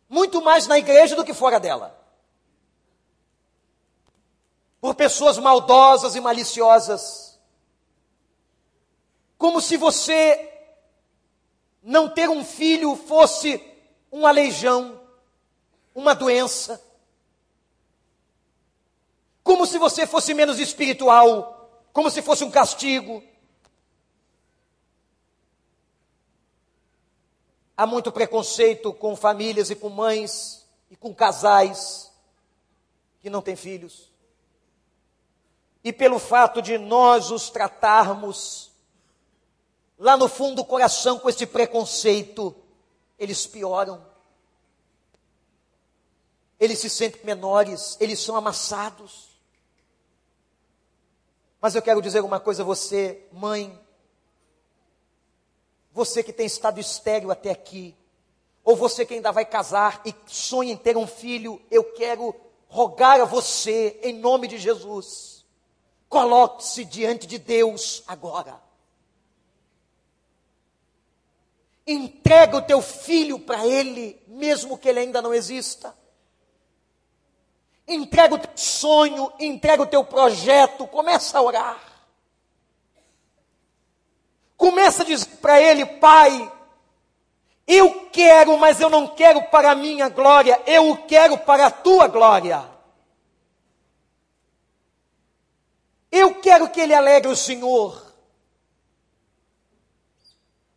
muito 0.06 0.42
mais 0.42 0.66
na 0.66 0.78
igreja 0.78 1.16
do 1.16 1.24
que 1.24 1.32
fora 1.32 1.58
dela. 1.58 1.99
Por 4.80 4.94
pessoas 4.94 5.38
maldosas 5.38 6.14
e 6.14 6.20
maliciosas. 6.20 7.38
Como 9.36 9.60
se 9.60 9.76
você 9.76 10.50
não 11.82 12.08
ter 12.08 12.28
um 12.28 12.44
filho 12.44 12.94
fosse 12.96 13.62
um 14.12 14.26
aleijão, 14.26 15.00
uma 15.94 16.14
doença. 16.14 16.82
Como 19.42 19.66
se 19.66 19.78
você 19.78 20.06
fosse 20.06 20.34
menos 20.34 20.58
espiritual, 20.58 21.60
como 21.92 22.10
se 22.10 22.22
fosse 22.22 22.44
um 22.44 22.50
castigo. 22.50 23.22
Há 27.76 27.86
muito 27.86 28.12
preconceito 28.12 28.92
com 28.92 29.16
famílias 29.16 29.70
e 29.70 29.74
com 29.74 29.88
mães 29.88 30.68
e 30.90 30.96
com 30.96 31.14
casais 31.14 32.12
que 33.20 33.30
não 33.30 33.40
têm 33.40 33.56
filhos. 33.56 34.09
E 35.82 35.92
pelo 35.92 36.18
fato 36.18 36.60
de 36.60 36.76
nós 36.76 37.30
os 37.30 37.48
tratarmos 37.50 38.70
lá 40.00 40.16
no 40.16 40.28
fundo 40.28 40.56
do 40.56 40.64
coração 40.64 41.18
com 41.18 41.28
esse 41.28 41.46
preconceito, 41.46 42.56
eles 43.18 43.46
pioram. 43.46 44.04
Eles 46.58 46.78
se 46.78 46.88
sentem 46.88 47.24
menores, 47.24 47.96
eles 48.00 48.18
são 48.18 48.34
amassados. 48.34 49.28
Mas 51.60 51.74
eu 51.74 51.82
quero 51.82 52.00
dizer 52.00 52.20
uma 52.22 52.40
coisa 52.40 52.62
a 52.62 52.66
você, 52.66 53.26
mãe, 53.30 53.78
você 55.92 56.22
que 56.22 56.32
tem 56.32 56.46
estado 56.46 56.80
estéreo 56.80 57.30
até 57.30 57.50
aqui, 57.50 57.94
ou 58.64 58.74
você 58.74 59.04
que 59.04 59.14
ainda 59.14 59.30
vai 59.30 59.44
casar 59.44 60.00
e 60.04 60.14
sonha 60.26 60.72
em 60.72 60.76
ter 60.76 60.96
um 60.96 61.06
filho, 61.06 61.60
eu 61.70 61.84
quero 61.92 62.34
rogar 62.68 63.20
a 63.20 63.24
você, 63.24 63.98
em 64.02 64.14
nome 64.14 64.48
de 64.48 64.58
Jesus, 64.58 65.39
coloque-se 66.10 66.84
diante 66.84 67.24
de 67.26 67.38
Deus 67.38 68.02
agora. 68.06 68.60
Entrega 71.86 72.58
o 72.58 72.62
teu 72.62 72.82
filho 72.82 73.38
para 73.38 73.64
ele, 73.64 74.20
mesmo 74.26 74.76
que 74.76 74.88
ele 74.88 74.98
ainda 74.98 75.22
não 75.22 75.32
exista. 75.32 75.96
Entrega 77.86 78.34
o 78.34 78.38
teu 78.38 78.50
sonho, 78.56 79.32
entrega 79.38 79.82
o 79.84 79.86
teu 79.86 80.04
projeto, 80.04 80.86
começa 80.88 81.38
a 81.38 81.42
orar. 81.42 81.80
Começa 84.56 85.04
a 85.04 85.06
dizer 85.06 85.36
para 85.36 85.60
ele, 85.60 85.86
pai, 85.86 86.52
eu 87.66 88.08
quero, 88.10 88.58
mas 88.58 88.80
eu 88.80 88.90
não 88.90 89.06
quero 89.06 89.42
para 89.44 89.70
a 89.70 89.76
minha 89.76 90.08
glória, 90.08 90.60
eu 90.66 90.90
o 90.90 90.96
quero 91.06 91.38
para 91.38 91.66
a 91.66 91.70
tua 91.70 92.08
glória. 92.08 92.79
Eu 96.10 96.40
quero 96.40 96.70
que 96.70 96.80
ele 96.80 96.94
alegre 96.94 97.30
o 97.30 97.36
Senhor. 97.36 98.10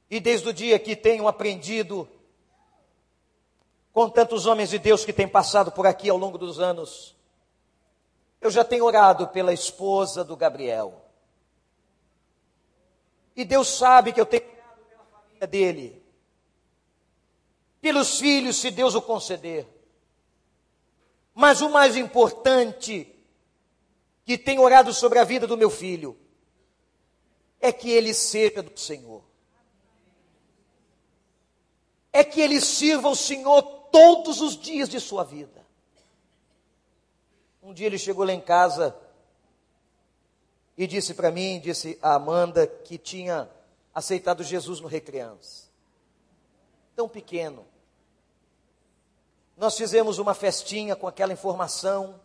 E 0.09 0.19
desde 0.19 0.47
o 0.47 0.53
dia 0.53 0.77
que 0.77 0.95
tenho 0.95 1.27
aprendido 1.27 2.07
com 3.91 4.09
tantos 4.09 4.45
homens 4.45 4.69
de 4.69 4.77
Deus 4.77 5.03
que 5.05 5.13
têm 5.13 5.27
passado 5.27 5.71
por 5.71 5.87
aqui 5.87 6.09
ao 6.09 6.17
longo 6.17 6.37
dos 6.37 6.59
anos, 6.59 7.15
eu 8.41 8.51
já 8.51 8.63
tenho 8.63 8.85
orado 8.85 9.27
pela 9.29 9.53
esposa 9.53 10.23
do 10.23 10.35
Gabriel. 10.35 11.01
E 13.35 13.45
Deus 13.45 13.67
sabe 13.69 14.11
que 14.11 14.21
eu 14.21 14.25
tenho 14.25 14.43
orado 14.43 14.81
pela 14.81 15.05
família 15.05 15.47
dele, 15.47 16.03
pelos 17.81 18.19
filhos, 18.19 18.57
se 18.57 18.69
Deus 18.69 18.95
o 18.95 19.01
conceder. 19.01 19.67
Mas 21.33 21.61
o 21.61 21.69
mais 21.69 21.95
importante, 21.95 23.12
que 24.25 24.37
tenho 24.37 24.61
orado 24.61 24.93
sobre 24.93 25.19
a 25.19 25.23
vida 25.23 25.45
do 25.45 25.57
meu 25.57 25.69
filho, 25.69 26.17
é 27.59 27.71
que 27.71 27.89
ele 27.89 28.13
seja 28.13 28.61
do 28.61 28.77
Senhor. 28.79 29.23
É 32.11 32.23
que 32.23 32.39
ele 32.39 32.61
sirva 32.61 33.09
o 33.09 33.15
Senhor 33.15 33.61
todos 33.91 34.41
os 34.41 34.57
dias 34.57 34.89
de 34.89 34.99
sua 34.99 35.23
vida. 35.23 35.65
Um 37.61 37.73
dia 37.73 37.87
ele 37.87 37.97
chegou 37.97 38.25
lá 38.25 38.33
em 38.33 38.41
casa 38.41 38.95
e 40.77 40.85
disse 40.85 41.13
para 41.13 41.31
mim, 41.31 41.59
disse 41.59 41.97
a 42.01 42.15
Amanda, 42.15 42.67
que 42.67 42.97
tinha 42.97 43.49
aceitado 43.93 44.43
Jesus 44.43 44.79
no 44.79 44.87
Recreança. 44.87 45.69
Tão 46.95 47.07
pequeno. 47.07 47.65
Nós 49.55 49.77
fizemos 49.77 50.17
uma 50.17 50.33
festinha 50.33 50.95
com 50.95 51.07
aquela 51.07 51.31
informação. 51.31 52.19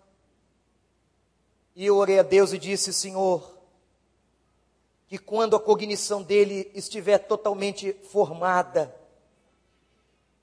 E 1.78 1.86
eu 1.86 1.96
orei 1.96 2.18
a 2.18 2.24
Deus 2.24 2.52
e 2.52 2.58
disse: 2.58 2.92
Senhor, 2.92 3.56
que 5.06 5.16
quando 5.16 5.54
a 5.54 5.60
cognição 5.60 6.24
dele 6.24 6.68
estiver 6.74 7.18
totalmente 7.18 7.92
formada, 8.10 8.92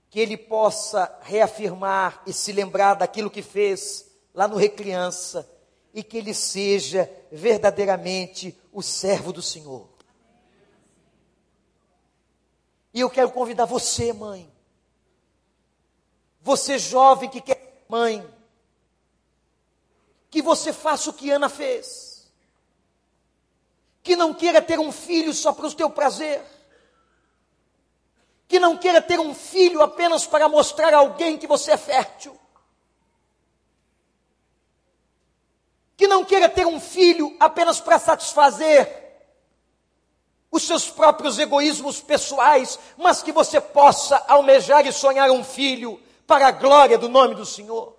que 0.09 0.17
ele 0.17 0.37
possa 0.37 1.13
reafirmar 1.23 2.23
e 2.25 2.31
se 2.31 2.53
lembrar 2.53 2.93
daquilo 2.93 3.29
que 3.29 3.41
fez 3.41 4.09
lá 4.33 4.47
no 4.47 4.55
Recriança 4.55 5.45
e 5.93 6.01
que 6.01 6.17
ele 6.17 6.33
seja 6.33 7.11
verdadeiramente 7.29 8.57
o 8.71 8.81
servo 8.81 9.33
do 9.33 9.41
Senhor. 9.41 9.89
E 12.93 13.01
eu 13.01 13.09
quero 13.09 13.29
convidar 13.31 13.65
você, 13.65 14.13
mãe, 14.13 14.49
você 16.39 16.79
jovem 16.79 17.29
que 17.29 17.41
quer 17.41 17.83
mãe, 17.89 18.25
que 20.35 20.41
você 20.41 20.73
faça 20.73 21.09
o 21.09 21.13
que 21.13 21.31
Ana 21.31 21.47
fez, 21.47 22.29
que 24.03 24.17
não 24.17 24.33
queira 24.33 24.61
ter 24.61 24.77
um 24.77 24.91
filho 24.91 25.33
só 25.33 25.53
para 25.53 25.65
o 25.65 25.73
teu 25.73 25.89
prazer, 25.89 26.43
que 28.45 28.59
não 28.59 28.77
queira 28.77 29.01
ter 29.01 29.17
um 29.17 29.33
filho 29.33 29.81
apenas 29.81 30.27
para 30.27 30.49
mostrar 30.49 30.93
a 30.93 30.97
alguém 30.97 31.37
que 31.37 31.47
você 31.47 31.71
é 31.71 31.77
fértil. 31.77 32.37
Que 35.95 36.05
não 36.05 36.25
queira 36.25 36.49
ter 36.49 36.67
um 36.67 36.81
filho 36.81 37.33
apenas 37.39 37.79
para 37.79 37.97
satisfazer 37.97 38.89
os 40.51 40.63
seus 40.63 40.89
próprios 40.91 41.39
egoísmos 41.39 42.01
pessoais, 42.01 42.77
mas 42.97 43.23
que 43.23 43.31
você 43.31 43.61
possa 43.61 44.21
almejar 44.27 44.85
e 44.85 44.91
sonhar 44.91 45.31
um 45.31 45.45
filho 45.45 45.97
para 46.27 46.47
a 46.47 46.51
glória 46.51 46.97
do 46.97 47.07
nome 47.07 47.35
do 47.35 47.45
Senhor. 47.45 47.95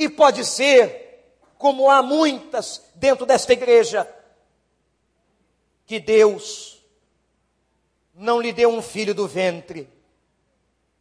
E 0.00 0.08
pode 0.08 0.46
ser, 0.46 1.36
como 1.58 1.90
há 1.90 2.00
muitas 2.00 2.82
dentro 2.94 3.26
desta 3.26 3.52
igreja, 3.52 4.08
que 5.84 6.00
Deus 6.00 6.82
não 8.14 8.40
lhe 8.40 8.50
deu 8.50 8.70
um 8.70 8.80
filho 8.80 9.14
do 9.14 9.28
ventre, 9.28 9.86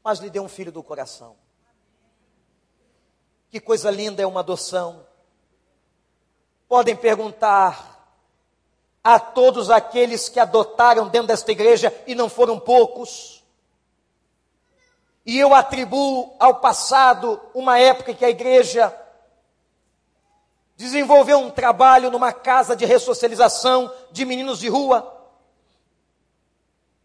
mas 0.04 0.20
lhe 0.20 0.30
deu 0.30 0.44
um 0.44 0.50
filho 0.50 0.70
do 0.70 0.84
coração. 0.84 1.38
Que 3.50 3.62
coisa 3.62 3.90
linda 3.90 4.22
é 4.22 4.28
uma 4.28 4.42
adoção. 4.42 5.08
Podem 6.68 6.94
perguntar 6.94 8.14
a 9.02 9.18
todos 9.18 9.70
aqueles 9.70 10.28
que 10.28 10.42
adotaram 10.42 11.08
dentro 11.08 11.30
desta 11.30 11.54
igreja, 11.54 11.98
e 12.06 12.14
não 12.14 12.28
foram 12.28 12.60
poucos. 12.60 13.39
E 15.30 15.38
eu 15.38 15.54
atribuo 15.54 16.36
ao 16.40 16.56
passado 16.56 17.40
uma 17.54 17.78
época 17.78 18.16
que 18.16 18.26
a 18.26 18.32
igreja 18.32 18.92
desenvolveu 20.76 21.38
um 21.38 21.52
trabalho 21.52 22.10
numa 22.10 22.34
casa 22.34 22.76
de 22.76 22.84
ressocialização 22.84 23.94
de 24.12 24.26
meninos 24.26 24.58
de 24.58 24.68
rua 24.70 25.16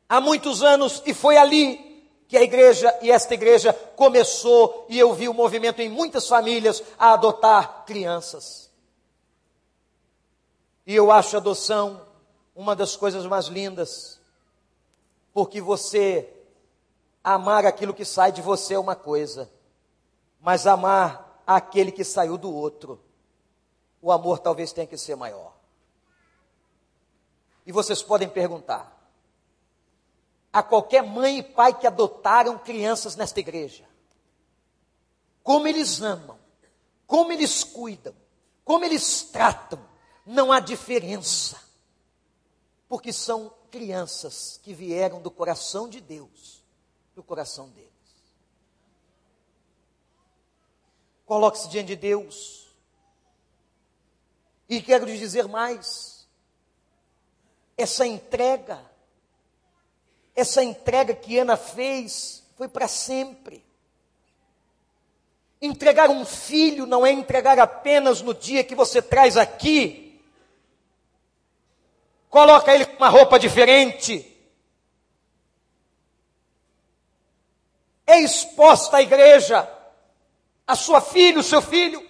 há 0.08 0.22
muitos 0.22 0.62
anos 0.62 1.02
e 1.04 1.12
foi 1.12 1.36
ali 1.36 2.08
que 2.26 2.38
a 2.38 2.42
igreja 2.42 2.98
e 3.02 3.10
esta 3.10 3.34
igreja 3.34 3.74
começou 3.94 4.86
e 4.88 4.98
eu 4.98 5.12
vi 5.12 5.28
o 5.28 5.34
movimento 5.34 5.82
em 5.82 5.90
muitas 5.90 6.26
famílias 6.26 6.82
a 6.98 7.12
adotar 7.12 7.84
crianças. 7.84 8.70
E 10.86 10.94
eu 10.94 11.12
acho 11.12 11.36
a 11.36 11.40
adoção 11.40 12.00
uma 12.56 12.74
das 12.74 12.96
coisas 12.96 13.26
mais 13.26 13.48
lindas, 13.48 14.18
porque 15.34 15.60
você 15.60 16.33
amar 17.24 17.64
aquilo 17.64 17.94
que 17.94 18.04
sai 18.04 18.30
de 18.30 18.42
você 18.42 18.74
é 18.74 18.78
uma 18.78 18.94
coisa, 18.94 19.50
mas 20.40 20.66
amar 20.66 21.42
aquele 21.46 21.90
que 21.90 22.04
saiu 22.04 22.36
do 22.36 22.52
outro, 22.54 23.02
o 24.02 24.12
amor 24.12 24.38
talvez 24.38 24.72
tenha 24.72 24.86
que 24.86 24.98
ser 24.98 25.16
maior. 25.16 25.54
E 27.64 27.72
vocês 27.72 28.02
podem 28.02 28.28
perguntar: 28.28 28.94
a 30.52 30.62
qualquer 30.62 31.02
mãe 31.02 31.38
e 31.38 31.42
pai 31.42 31.72
que 31.72 31.86
adotaram 31.86 32.58
crianças 32.58 33.16
nesta 33.16 33.40
igreja. 33.40 33.88
Como 35.42 35.66
eles 35.66 36.00
amam, 36.00 36.38
como 37.06 37.32
eles 37.32 37.64
cuidam, 37.64 38.14
como 38.64 38.84
eles 38.84 39.22
tratam, 39.22 39.78
não 40.24 40.52
há 40.52 40.60
diferença. 40.60 41.62
Porque 42.88 43.12
são 43.12 43.52
crianças 43.70 44.58
que 44.62 44.72
vieram 44.72 45.20
do 45.20 45.30
coração 45.30 45.88
de 45.88 46.00
Deus, 46.00 46.63
do 47.14 47.22
coração 47.22 47.68
deles. 47.70 47.90
Coloque-se 51.26 51.68
diante 51.68 51.88
de 51.88 51.96
Deus. 51.96 52.68
E 54.68 54.80
quero 54.82 55.04
lhe 55.04 55.18
dizer 55.18 55.48
mais: 55.48 56.26
essa 57.76 58.06
entrega 58.06 58.94
essa 60.34 60.64
entrega 60.64 61.14
que 61.14 61.38
Ana 61.38 61.56
fez 61.56 62.42
foi 62.56 62.68
para 62.68 62.88
sempre. 62.88 63.64
Entregar 65.62 66.10
um 66.10 66.24
filho 66.24 66.86
não 66.86 67.06
é 67.06 67.12
entregar 67.12 67.58
apenas 67.58 68.20
no 68.20 68.34
dia 68.34 68.64
que 68.64 68.74
você 68.74 69.00
traz 69.00 69.36
aqui. 69.36 70.20
Coloca 72.28 72.74
ele 72.74 72.84
com 72.84 72.96
uma 72.96 73.08
roupa 73.08 73.38
diferente. 73.38 74.33
É 78.06 78.20
exposta 78.20 78.98
à 78.98 79.02
igreja, 79.02 79.68
a 80.66 80.76
sua 80.76 81.00
filha, 81.00 81.40
o 81.40 81.42
seu 81.42 81.62
filho. 81.62 82.04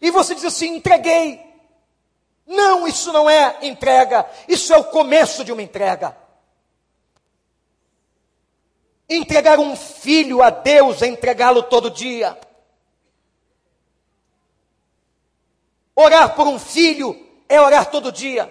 E 0.00 0.10
você 0.10 0.34
diz 0.34 0.44
assim: 0.44 0.76
entreguei. 0.76 1.40
Não, 2.44 2.86
isso 2.86 3.12
não 3.12 3.30
é 3.30 3.58
entrega, 3.62 4.28
isso 4.48 4.74
é 4.74 4.76
o 4.76 4.84
começo 4.84 5.44
de 5.44 5.52
uma 5.52 5.62
entrega. 5.62 6.16
Entregar 9.08 9.58
um 9.58 9.76
filho 9.76 10.42
a 10.42 10.50
Deus 10.50 11.02
é 11.02 11.06
entregá-lo 11.06 11.62
todo 11.62 11.90
dia. 11.90 12.38
Orar 15.94 16.34
por 16.34 16.46
um 16.46 16.58
filho 16.58 17.14
é 17.48 17.60
orar 17.60 17.90
todo 17.90 18.10
dia. 18.10 18.50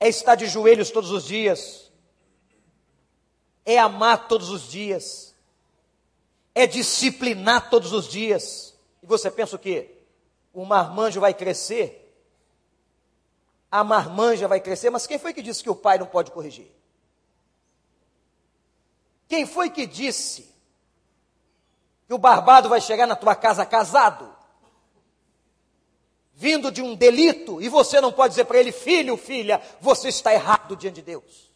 É 0.00 0.08
estar 0.08 0.36
de 0.36 0.46
joelhos 0.46 0.90
todos 0.90 1.10
os 1.10 1.24
dias. 1.24 1.91
É 3.64 3.78
amar 3.78 4.28
todos 4.28 4.50
os 4.50 4.68
dias. 4.68 5.34
É 6.54 6.66
disciplinar 6.66 7.70
todos 7.70 7.92
os 7.92 8.08
dias. 8.08 8.74
E 9.02 9.06
você 9.06 9.30
pensa 9.30 9.56
o 9.56 9.58
quê? 9.58 9.92
o 10.52 10.64
marmanjo 10.64 11.20
vai 11.20 11.32
crescer, 11.32 11.98
a 13.70 13.82
marmanja 13.82 14.46
vai 14.46 14.60
crescer, 14.60 14.90
mas 14.90 15.06
quem 15.06 15.18
foi 15.18 15.32
que 15.32 15.42
disse 15.42 15.62
que 15.62 15.70
o 15.70 15.74
pai 15.74 15.98
não 15.98 16.06
pode 16.06 16.30
corrigir? 16.30 16.70
Quem 19.26 19.46
foi 19.46 19.70
que 19.70 19.86
disse 19.86 20.54
que 22.06 22.12
o 22.12 22.18
barbado 22.18 22.68
vai 22.68 22.82
chegar 22.82 23.06
na 23.06 23.16
tua 23.16 23.34
casa 23.34 23.64
casado? 23.64 24.30
Vindo 26.34 26.70
de 26.70 26.82
um 26.82 26.94
delito, 26.94 27.62
e 27.62 27.68
você 27.68 28.00
não 28.00 28.12
pode 28.12 28.32
dizer 28.32 28.44
para 28.44 28.58
ele, 28.58 28.72
filho, 28.72 29.16
filha, 29.16 29.62
você 29.80 30.08
está 30.08 30.34
errado 30.34 30.76
diante 30.76 30.96
de 30.96 31.02
Deus. 31.02 31.51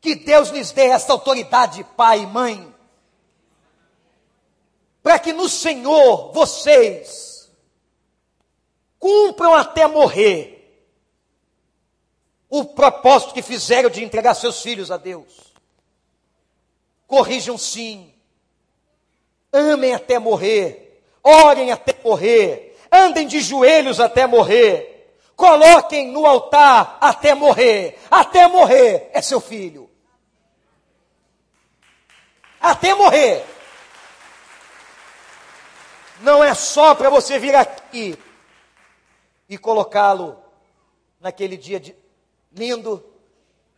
Que 0.00 0.14
Deus 0.14 0.48
lhes 0.48 0.72
dê 0.72 0.86
essa 0.86 1.12
autoridade, 1.12 1.84
pai 1.96 2.20
e 2.20 2.26
mãe, 2.26 2.74
para 5.02 5.18
que 5.18 5.32
no 5.32 5.48
Senhor 5.48 6.32
vocês 6.32 7.50
cumpram 8.98 9.54
até 9.54 9.86
morrer 9.86 10.56
o 12.48 12.64
propósito 12.64 13.34
que 13.34 13.42
fizeram 13.42 13.90
de 13.90 14.02
entregar 14.02 14.34
seus 14.34 14.62
filhos 14.62 14.90
a 14.90 14.96
Deus. 14.96 15.54
Corrijam 17.06 17.58
sim, 17.58 18.12
amem 19.52 19.94
até 19.94 20.18
morrer, 20.18 21.02
orem 21.22 21.70
até 21.72 21.94
morrer, 22.02 22.76
andem 22.90 23.26
de 23.26 23.40
joelhos 23.40 24.00
até 24.00 24.26
morrer, 24.26 25.14
coloquem 25.36 26.08
no 26.08 26.26
altar 26.26 26.98
até 27.00 27.34
morrer, 27.34 27.98
até 28.10 28.46
morrer. 28.46 29.10
É 29.12 29.20
seu 29.20 29.40
filho. 29.40 29.89
Até 32.60 32.94
morrer. 32.94 33.44
Não 36.20 36.44
é 36.44 36.54
só 36.54 36.94
para 36.94 37.08
você 37.08 37.38
vir 37.38 37.54
aqui 37.54 38.18
e 39.48 39.56
colocá-lo 39.56 40.38
naquele 41.18 41.56
dia 41.56 41.80
de, 41.80 41.96
lindo, 42.52 43.04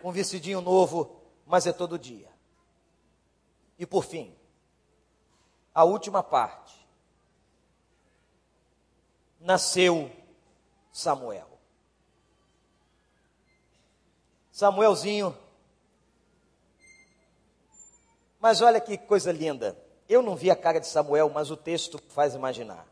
com 0.01 0.09
um 0.09 0.13
vestidinho 0.13 0.61
novo, 0.61 1.23
mas 1.47 1.67
é 1.67 1.73
todo 1.73 1.99
dia. 1.99 2.29
E 3.79 3.87
por 3.87 4.05
fim, 4.05 4.35
a 5.75 5.85
última 5.85 6.23
parte. 6.23 6.87
Nasceu 9.41 10.11
Samuel. 10.93 11.49
Samuelzinho. 14.53 15.37
Mas 18.43 18.61
olha 18.61 18.81
que 18.81 18.99
coisa 18.99 19.31
linda. 19.31 19.79
Eu 20.09 20.21
não 20.21 20.35
vi 20.35 20.51
a 20.51 20.57
cara 20.57 20.81
de 20.81 20.89
Samuel, 20.89 21.31
mas 21.33 21.53
o 21.53 21.57
texto 21.57 22.03
faz 22.09 22.35
imaginar. 22.35 22.89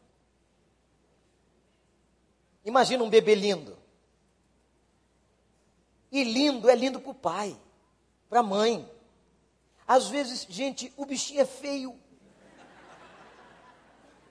Imagina 2.65 3.03
um 3.03 3.11
bebê 3.11 3.35
lindo. 3.35 3.77
E 6.13 6.23
lindo 6.23 6.71
é 6.71 6.77
lindo 6.77 7.01
para 7.01 7.11
o 7.11 7.15
pai, 7.15 7.59
para 8.29 8.39
a 8.39 8.45
mãe. 8.45 8.89
Às 9.89 10.07
vezes, 10.07 10.47
gente, 10.49 10.93
o 10.97 11.05
bichinho 11.05 11.41
é 11.41 11.45
feio. 11.45 11.99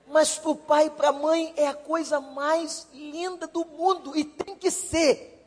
Mas 0.08 0.40
para 0.40 0.52
o 0.52 0.56
pai 0.56 0.86
e 0.86 0.92
para 0.92 1.10
a 1.10 1.14
mãe 1.14 1.54
é 1.58 1.68
a 1.68 1.74
coisa 1.74 2.22
mais 2.22 2.88
linda 2.94 3.46
do 3.46 3.66
mundo 3.66 4.18
e 4.18 4.24
tem 4.24 4.56
que 4.56 4.72
ser. 4.72 5.39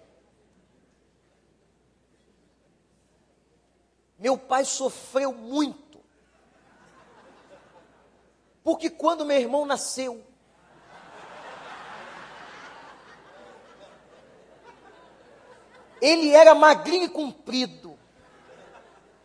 Meu 4.22 4.38
pai 4.38 4.64
sofreu 4.64 5.32
muito. 5.32 5.98
Porque 8.62 8.88
quando 8.88 9.26
meu 9.26 9.36
irmão 9.36 9.66
nasceu, 9.66 10.24
Ele 16.00 16.30
era 16.30 16.54
magrinho 16.54 17.06
e 17.06 17.08
comprido. 17.08 17.98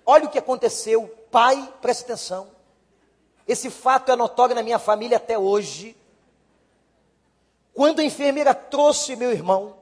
Olha 0.03 0.25
o 0.25 0.31
que 0.31 0.39
aconteceu. 0.39 1.07
Pai, 1.29 1.71
preste 1.79 2.03
atenção. 2.03 2.49
Esse 3.47 3.69
fato 3.69 4.11
é 4.11 4.15
notório 4.15 4.55
na 4.55 4.63
minha 4.63 4.79
família 4.79 5.17
até 5.17 5.37
hoje. 5.37 5.95
Quando 7.71 7.99
a 7.99 8.03
enfermeira 8.03 8.55
trouxe 8.55 9.15
meu 9.15 9.31
irmão, 9.31 9.77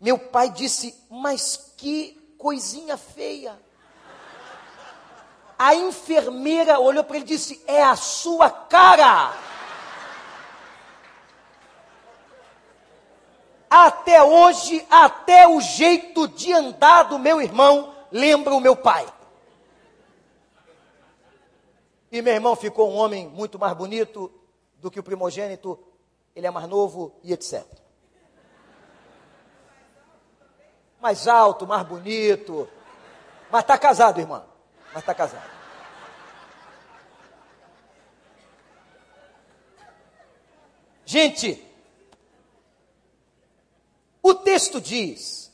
meu 0.00 0.16
pai 0.16 0.50
disse: 0.50 0.96
Mas 1.10 1.72
que 1.76 2.12
coisinha 2.38 2.96
feia. 2.96 3.58
A 5.62 5.76
enfermeira 5.76 6.80
olhou 6.80 7.04
para 7.04 7.14
ele 7.14 7.24
e 7.24 7.28
disse: 7.28 7.62
É 7.68 7.80
a 7.84 7.94
sua 7.94 8.50
cara. 8.50 9.32
Até 13.70 14.20
hoje, 14.20 14.84
até 14.90 15.46
o 15.46 15.60
jeito 15.60 16.26
de 16.26 16.52
andar 16.52 17.04
do 17.04 17.16
meu 17.16 17.40
irmão 17.40 17.94
lembra 18.10 18.52
o 18.52 18.60
meu 18.60 18.74
pai. 18.74 19.06
E 22.10 22.20
meu 22.20 22.34
irmão 22.34 22.56
ficou 22.56 22.90
um 22.90 22.96
homem 22.96 23.28
muito 23.28 23.56
mais 23.56 23.72
bonito 23.72 24.32
do 24.78 24.90
que 24.90 24.98
o 24.98 25.04
primogênito, 25.04 25.78
ele 26.34 26.48
é 26.48 26.50
mais 26.50 26.66
novo 26.66 27.14
e 27.22 27.32
etc. 27.32 27.64
Mais 31.00 31.28
alto, 31.28 31.68
mais 31.68 31.86
bonito. 31.86 32.68
Mas 33.48 33.60
está 33.60 33.78
casado, 33.78 34.18
irmã. 34.18 34.51
Mas 34.92 35.02
está 35.02 35.14
casado. 35.14 35.50
Gente, 41.04 41.62
o 44.22 44.34
texto 44.34 44.80
diz, 44.80 45.52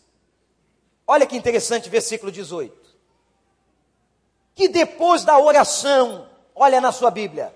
olha 1.07 1.27
que 1.27 1.37
interessante, 1.37 1.89
versículo 1.89 2.31
18, 2.31 2.77
que 4.55 4.69
depois 4.69 5.25
da 5.25 5.39
oração, 5.39 6.29
olha 6.55 6.81
na 6.81 6.93
sua 6.93 7.11
Bíblia, 7.11 7.55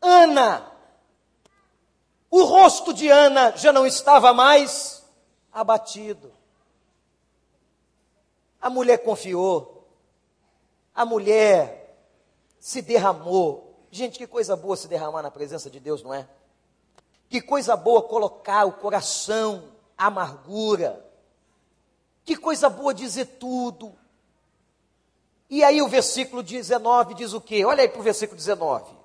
Ana, 0.00 0.72
o 2.30 2.44
rosto 2.44 2.94
de 2.94 3.08
Ana 3.08 3.56
já 3.56 3.72
não 3.72 3.86
estava 3.86 4.32
mais 4.32 5.04
abatido. 5.52 6.32
A 8.60 8.68
mulher 8.68 8.98
confiou, 8.98 9.88
a 10.94 11.04
mulher 11.04 11.96
se 12.58 12.82
derramou. 12.82 13.86
Gente, 13.90 14.18
que 14.18 14.26
coisa 14.26 14.54
boa 14.54 14.76
se 14.76 14.86
derramar 14.86 15.22
na 15.22 15.30
presença 15.30 15.70
de 15.70 15.80
Deus, 15.80 16.02
não 16.02 16.12
é? 16.12 16.28
Que 17.28 17.40
coisa 17.40 17.76
boa 17.76 18.02
colocar 18.02 18.64
o 18.66 18.72
coração, 18.72 19.72
a 19.96 20.06
amargura. 20.06 21.04
Que 22.24 22.36
coisa 22.36 22.68
boa 22.68 22.92
dizer 22.92 23.26
tudo. 23.38 23.94
E 25.48 25.64
aí 25.64 25.80
o 25.80 25.88
versículo 25.88 26.42
19 26.42 27.14
diz 27.14 27.32
o 27.32 27.40
quê? 27.40 27.64
Olha 27.64 27.82
aí 27.82 27.88
para 27.88 28.00
o 28.00 28.04
versículo 28.04 28.36
19. 28.36 29.00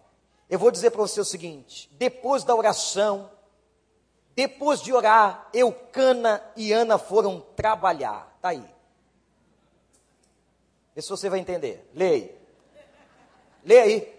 Eu 0.49 0.59
vou 0.59 0.69
dizer 0.69 0.91
para 0.91 1.01
você 1.01 1.19
o 1.19 1.25
seguinte: 1.25 1.89
depois 1.93 2.43
da 2.43 2.53
oração, 2.53 3.31
depois 4.35 4.81
de 4.81 4.93
orar, 4.93 5.47
Eucana 5.53 6.43
e 6.55 6.73
Ana 6.73 6.97
foram 6.97 7.39
trabalhar. 7.55 8.31
Está 8.35 8.49
aí. 8.49 8.74
Vê 10.95 11.01
se 11.01 11.09
você 11.09 11.29
vai 11.29 11.39
entender. 11.39 11.85
Leia. 11.93 12.33
Leia 13.63 13.83
aí. 13.83 14.15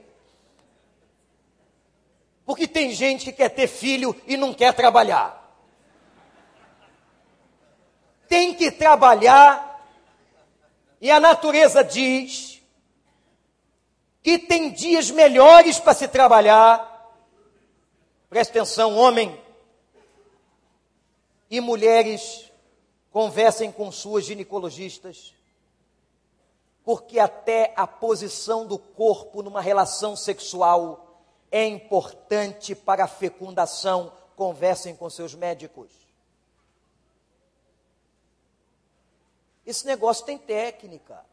Porque 2.45 2.69
tem 2.69 2.93
gente 2.93 3.25
que 3.25 3.33
quer 3.33 3.49
ter 3.49 3.67
filho 3.67 4.15
e 4.27 4.37
não 4.37 4.53
quer 4.53 4.75
trabalhar. 4.75 5.43
Tem 8.29 8.55
que 8.55 8.71
trabalhar, 8.71 9.67
e 11.01 11.11
a 11.11 11.21
natureza 11.21 11.85
diz 11.85 12.61
que 14.21 14.39
tem 14.39 14.73
dias 14.73 15.11
melhores 15.13 15.79
para 15.79 15.95
se 15.95 16.09
trabalhar. 16.09 16.93
Preste 18.29 18.51
atenção, 18.51 18.97
homem 18.97 19.41
e 21.49 21.61
mulheres, 21.61 22.51
conversem 23.13 23.71
com 23.71 23.93
suas 23.93 24.25
ginecologistas, 24.25 25.36
porque 26.87 27.19
até 27.19 27.75
a 27.77 27.85
posição 27.85 28.65
do 28.65 28.79
corpo 28.79 29.43
numa 29.43 29.61
relação 29.61 30.15
sexual 30.15 31.21
é 31.51 31.67
importante 31.67 32.77
para 32.77 33.03
a 33.03 33.09
fecundação. 33.09 34.13
Conversem 34.37 34.95
com 34.95 35.11
seus 35.11 35.35
médicos. 35.35 35.91
Esse 39.67 39.85
negócio 39.85 40.25
tem 40.25 40.39
técnica. 40.39 41.27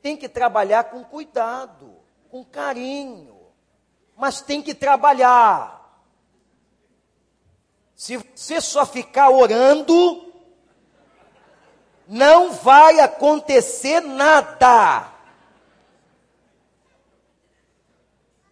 Tem 0.00 0.16
que 0.16 0.30
trabalhar 0.30 0.84
com 0.84 1.04
cuidado, 1.04 1.94
com 2.30 2.42
carinho, 2.42 3.38
mas 4.16 4.40
tem 4.40 4.62
que 4.62 4.74
trabalhar. 4.74 5.78
Se 7.94 8.16
você 8.16 8.62
só 8.62 8.86
ficar 8.86 9.28
orando, 9.28 10.29
não 12.10 12.52
vai 12.52 13.00
acontecer 13.00 14.00
nada. 14.00 15.10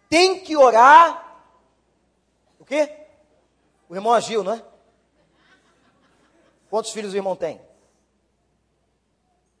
tem 0.09 0.39
que 0.39 0.57
orar. 0.57 1.39
O 2.59 2.65
quê? 2.65 2.91
O 3.87 3.95
irmão 3.95 4.11
agiu, 4.11 4.43
não 4.43 4.53
é? 4.53 4.63
Quantos 6.69 6.91
filhos 6.91 7.13
o 7.13 7.15
irmão 7.15 7.35
tem? 7.35 7.61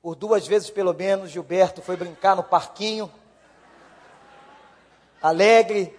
Por 0.01 0.15
duas 0.15 0.47
vezes, 0.47 0.69
pelo 0.69 0.93
menos, 0.93 1.29
Gilberto 1.29 1.81
foi 1.81 1.95
brincar 1.95 2.35
no 2.35 2.43
parquinho. 2.43 3.11
Alegre, 5.21 5.97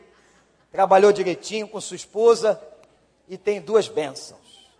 trabalhou 0.73 1.13
direitinho 1.13 1.69
com 1.69 1.81
sua 1.81 1.97
esposa 1.97 2.61
e 3.29 3.39
tem 3.39 3.61
duas 3.61 3.89
bênçãos. 3.89 4.71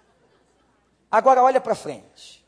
Agora 1.11 1.43
olha 1.43 1.61
para 1.61 1.75
frente. 1.75 2.40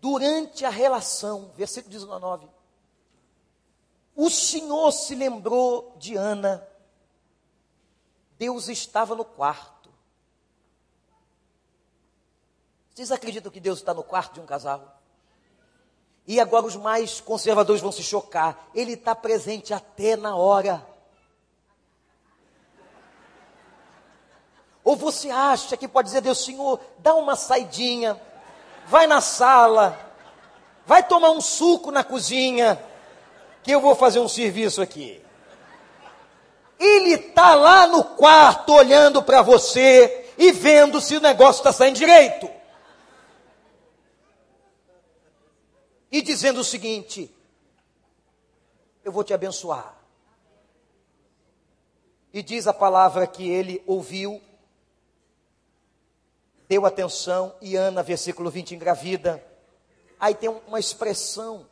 Durante 0.00 0.64
a 0.64 0.70
relação, 0.70 1.52
versículo 1.56 1.92
19, 1.92 2.48
o 4.14 4.30
Senhor 4.30 4.90
se 4.92 5.14
lembrou 5.14 5.94
de 5.98 6.16
Ana. 6.16 6.66
Deus 8.38 8.68
estava 8.68 9.14
no 9.14 9.24
quarto. 9.24 9.90
Vocês 12.94 13.12
acreditam 13.12 13.52
que 13.52 13.60
Deus 13.60 13.78
está 13.78 13.92
no 13.92 14.02
quarto 14.02 14.34
de 14.34 14.40
um 14.40 14.46
casal? 14.46 15.00
E 16.26 16.40
agora 16.40 16.64
os 16.64 16.76
mais 16.76 17.20
conservadores 17.20 17.82
vão 17.82 17.92
se 17.92 18.02
chocar. 18.02 18.68
Ele 18.74 18.94
está 18.94 19.14
presente 19.14 19.74
até 19.74 20.16
na 20.16 20.34
hora. 20.34 20.84
Ou 24.82 24.96
você 24.96 25.30
acha 25.30 25.76
que 25.76 25.86
pode 25.86 26.08
dizer, 26.08 26.22
Deus, 26.22 26.42
Senhor, 26.42 26.80
dá 26.98 27.14
uma 27.14 27.36
saidinha, 27.36 28.20
vai 28.86 29.06
na 29.06 29.20
sala, 29.20 29.98
vai 30.86 31.06
tomar 31.06 31.30
um 31.30 31.40
suco 31.40 31.90
na 31.90 32.04
cozinha, 32.04 32.82
que 33.62 33.70
eu 33.72 33.80
vou 33.80 33.94
fazer 33.94 34.20
um 34.20 34.28
serviço 34.28 34.80
aqui. 34.80 35.20
Ele 36.78 37.14
está 37.14 37.54
lá 37.54 37.86
no 37.86 38.04
quarto 38.04 38.72
olhando 38.72 39.22
para 39.22 39.42
você 39.42 40.32
e 40.38 40.52
vendo 40.52 41.00
se 41.00 41.16
o 41.16 41.20
negócio 41.20 41.60
está 41.60 41.72
saindo 41.72 41.96
direito. 41.96 42.48
E 46.12 46.22
dizendo 46.22 46.60
o 46.60 46.64
seguinte: 46.64 47.34
Eu 49.04 49.10
vou 49.10 49.24
te 49.24 49.34
abençoar. 49.34 49.96
E 52.32 52.42
diz 52.42 52.66
a 52.66 52.72
palavra 52.74 53.26
que 53.26 53.48
ele 53.48 53.82
ouviu 53.86 54.40
deu 56.68 56.84
atenção 56.84 57.54
e 57.60 57.76
Ana, 57.76 58.02
versículo 58.02 58.50
20, 58.50 58.74
engravida. 58.74 59.44
Aí 60.18 60.34
tem 60.34 60.48
uma 60.48 60.80
expressão, 60.80 61.66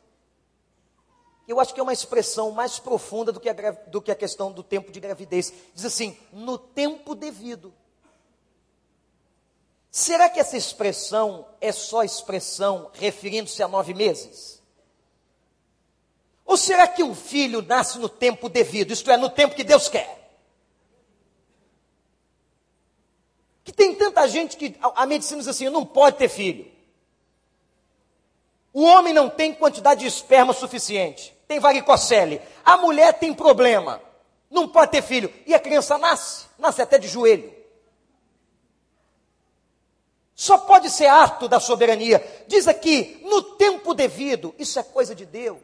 eu 1.48 1.58
acho 1.58 1.72
que 1.72 1.80
é 1.80 1.82
uma 1.82 1.92
expressão 1.92 2.50
mais 2.50 2.78
profunda 2.78 3.32
do 3.32 3.40
que, 3.40 3.48
a, 3.48 3.52
do 3.86 4.00
que 4.00 4.10
a 4.10 4.14
questão 4.14 4.52
do 4.52 4.62
tempo 4.62 4.92
de 4.92 5.00
gravidez. 5.00 5.52
Diz 5.74 5.84
assim, 5.84 6.16
no 6.32 6.58
tempo 6.58 7.14
devido. 7.14 7.72
Será 9.90 10.28
que 10.28 10.40
essa 10.40 10.56
expressão 10.56 11.46
é 11.60 11.70
só 11.70 12.02
expressão 12.02 12.90
referindo-se 12.94 13.62
a 13.62 13.68
nove 13.68 13.94
meses? 13.94 14.60
Ou 16.44 16.56
será 16.56 16.86
que 16.86 17.02
um 17.02 17.14
filho 17.14 17.62
nasce 17.62 17.98
no 17.98 18.08
tempo 18.08 18.48
devido, 18.48 18.92
isto 18.92 19.10
é, 19.10 19.16
no 19.16 19.30
tempo 19.30 19.54
que 19.54 19.64
Deus 19.64 19.88
quer? 19.88 20.23
Que 23.64 23.72
tem 23.72 23.94
tanta 23.94 24.28
gente 24.28 24.56
que 24.56 24.76
a 24.80 25.06
medicina 25.06 25.40
diz 25.40 25.48
assim, 25.48 25.70
não 25.70 25.86
pode 25.86 26.18
ter 26.18 26.28
filho. 26.28 26.70
O 28.72 28.82
homem 28.82 29.14
não 29.14 29.30
tem 29.30 29.54
quantidade 29.54 30.00
de 30.00 30.06
esperma 30.06 30.52
suficiente, 30.52 31.34
tem 31.48 31.58
varicocele. 31.58 32.40
A 32.64 32.76
mulher 32.76 33.14
tem 33.14 33.32
problema, 33.32 34.02
não 34.50 34.68
pode 34.68 34.90
ter 34.90 35.02
filho. 35.02 35.32
E 35.46 35.54
a 35.54 35.60
criança 35.60 35.96
nasce, 35.96 36.46
nasce 36.58 36.82
até 36.82 36.98
de 36.98 37.08
joelho. 37.08 37.54
Só 40.34 40.58
pode 40.58 40.90
ser 40.90 41.06
ato 41.06 41.48
da 41.48 41.60
soberania. 41.60 42.44
Diz 42.48 42.66
aqui, 42.66 43.20
no 43.22 43.42
tempo 43.54 43.94
devido, 43.94 44.54
isso 44.58 44.78
é 44.78 44.82
coisa 44.82 45.14
de 45.14 45.24
Deus. 45.24 45.62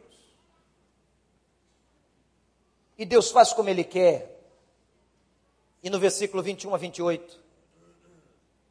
E 2.97 3.05
Deus 3.05 3.29
faz 3.29 3.51
como 3.51 3.69
Ele 3.69 3.83
quer. 3.83 4.39
E 5.83 5.89
no 5.89 5.99
versículo 5.99 6.41
21 6.41 6.73
a 6.73 6.77
28, 6.77 7.39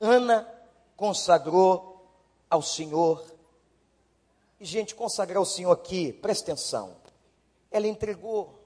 Ana 0.01 0.49
consagrou 0.97 2.11
ao 2.49 2.63
Senhor. 2.63 3.23
E, 4.59 4.65
gente, 4.65 4.95
consagrar 4.95 5.39
ao 5.39 5.45
Senhor 5.45 5.71
aqui, 5.71 6.13
presta 6.13 6.53
atenção. 6.53 6.97
Ela 7.71 7.87
entregou 7.87 8.59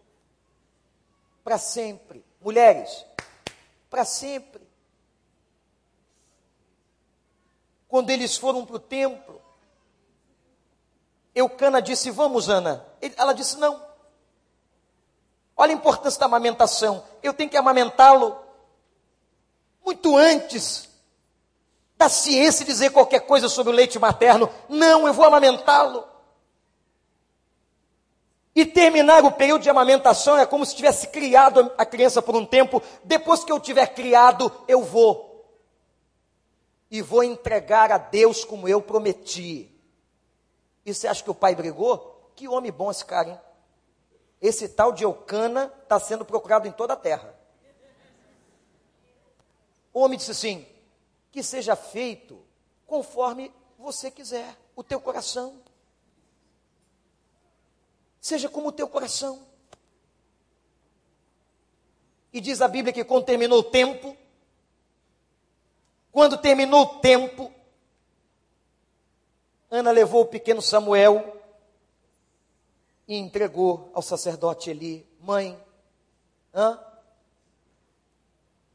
para 1.43 1.59
sempre. 1.59 2.25
Mulheres, 2.41 3.05
para 3.91 4.05
sempre. 4.05 4.63
Quando 7.89 8.11
eles 8.11 8.37
foram 8.37 8.65
para 8.65 8.77
o 8.77 8.81
templo, 8.81 9.41
Eucana 11.35 11.83
disse: 11.83 12.11
Vamos, 12.11 12.49
Ana. 12.49 12.87
Ela 13.17 13.33
disse: 13.33 13.57
Não. 13.59 13.85
Olha 15.57 15.73
a 15.73 15.77
importância 15.77 16.19
da 16.19 16.27
amamentação. 16.27 17.05
Eu 17.23 17.35
tenho 17.35 17.51
que 17.51 17.57
amamentá-lo 17.57 18.37
muito 19.85 20.17
antes 20.17 20.94
da 22.05 22.09
ciência 22.09 22.67
dizer 22.67 22.91
qualquer 22.91 23.21
coisa 23.21 23.49
sobre 23.49 23.73
o 23.73 23.77
leite 23.77 23.99
materno. 23.99 24.51
Não, 24.69 25.07
eu 25.07 25.13
vou 25.15 25.25
amamentá-lo. 25.25 26.05
E 28.55 28.65
terminar 28.65 29.25
o 29.25 29.33
período 29.33 29.63
de 29.63 29.71
amamentação 29.71 30.37
é 30.37 30.47
como 30.47 30.65
se 30.65 30.77
tivesse 30.77 31.09
criado 31.09 31.73
a 31.77 31.85
criança 31.85 32.21
por 32.21 32.37
um 32.37 32.45
tempo. 32.45 32.83
Depois 33.03 33.43
que 33.43 33.51
eu 33.51 33.59
tiver 33.59 33.87
criado, 33.95 34.53
eu 34.69 34.83
vou. 34.83 35.33
E 36.91 37.01
vou 37.01 37.25
entregar 37.25 37.91
a 37.91 37.99
Deus 37.99 38.45
como 38.45 38.69
eu 38.69 38.81
prometi. 38.83 39.75
E 40.85 40.95
você 40.95 41.09
acha 41.09 41.25
que 41.25 41.31
o 41.31 41.35
pai 41.35 41.55
brigou? 41.55 42.31
Que 42.37 42.47
homem 42.47 42.71
bom 42.71 42.91
esse 42.91 43.05
cara, 43.05 43.31
hein? 43.31 43.41
Esse 44.41 44.69
tal 44.69 44.93
de 44.93 45.05
Eucana 45.05 45.73
está 45.83 45.99
sendo 45.99 46.25
procurado 46.25 46.69
em 46.69 46.73
toda 46.73 46.93
a 46.93 46.97
terra. 46.97 47.35
O 49.93 50.01
homem 50.01 50.19
disse 50.19 50.33
assim: 50.33 50.67
que 51.35 51.43
seja 51.43 51.75
feito 51.75 52.41
conforme 52.87 53.53
você 53.77 54.09
quiser, 54.09 54.57
o 54.77 54.85
teu 54.85 55.01
coração. 55.01 55.61
Seja 58.21 58.49
como 58.49 58.69
o 58.69 58.73
teu 58.73 58.87
coração. 58.87 59.45
E 62.33 62.41
diz 62.41 62.63
a 62.63 62.69
Bíblia 62.69 62.93
que 62.93 63.03
quando 63.03 63.25
terminou 63.25 63.59
o 63.59 63.65
tempo, 63.65 64.17
quando 66.13 66.39
terminou 66.39 66.83
o 66.83 67.01
tempo, 67.01 67.53
Ana 69.69 69.91
levou 69.91 70.21
o 70.23 70.27
pequeno 70.27 70.63
Samuel 70.63 71.43
e 73.09 73.17
entregou 73.17 73.91
ao 73.93 74.03
sacerdote 74.03 74.71
Eli. 74.71 75.05
Mãe, 75.19 75.61
hã? 76.55 76.94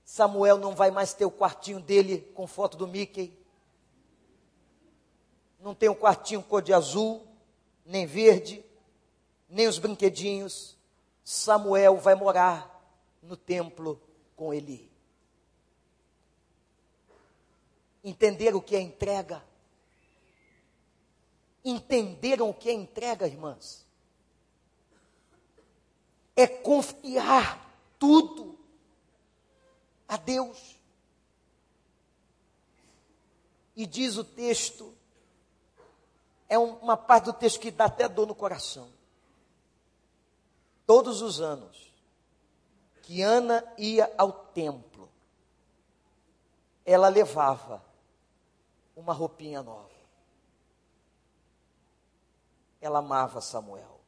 Samuel 0.10 0.58
não 0.58 0.74
vai 0.74 0.90
mais 0.90 1.14
ter 1.14 1.24
o 1.24 1.30
quartinho 1.30 1.80
dele 1.80 2.22
com 2.34 2.48
foto 2.48 2.76
do 2.76 2.88
Mickey. 2.88 3.32
Não 5.60 5.76
tem 5.76 5.88
um 5.88 5.94
quartinho 5.94 6.42
cor 6.42 6.64
de 6.64 6.74
azul, 6.74 7.28
nem 7.86 8.08
verde, 8.08 8.66
nem 9.48 9.68
os 9.68 9.78
brinquedinhos. 9.78 10.76
Samuel 11.24 11.98
vai 11.98 12.16
morar 12.16 12.84
no 13.22 13.38
templo 13.38 14.02
com 14.36 14.52
Eli. 14.52 14.92
Entenderam 18.04 18.58
o 18.58 18.64
que 18.64 18.76
é 18.76 18.82
entrega? 18.82 19.44
Entenderam 21.64 22.50
o 22.50 22.54
que 22.54 22.68
é 22.68 22.74
entrega, 22.74 23.28
irmãs? 23.28 23.86
É 26.36 26.48
confiar 26.48 27.64
tudo 28.00 28.59
a 30.10 30.18
Deus. 30.18 30.76
E 33.76 33.86
diz 33.86 34.18
o 34.18 34.24
texto, 34.24 34.94
é 36.50 36.58
uma 36.58 36.98
parte 36.98 37.26
do 37.26 37.34
texto 37.34 37.60
que 37.60 37.70
dá 37.70 37.86
até 37.86 38.10
dor 38.10 38.28
no 38.28 38.34
coração. 38.34 38.92
Todos 40.86 41.22
os 41.22 41.40
anos 41.40 41.94
que 43.04 43.22
Ana 43.22 43.64
ia 43.78 44.12
ao 44.18 44.32
templo, 44.32 45.08
ela 46.84 47.08
levava 47.08 47.86
uma 48.96 49.14
roupinha 49.14 49.62
nova. 49.62 49.90
Ela 52.82 53.00
amava 53.00 53.42
Samuel. 53.42 54.00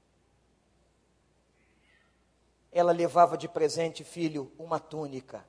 Ela 2.71 2.91
levava 2.91 3.37
de 3.37 3.47
presente, 3.47 4.03
filho, 4.03 4.51
uma 4.57 4.79
túnica 4.79 5.45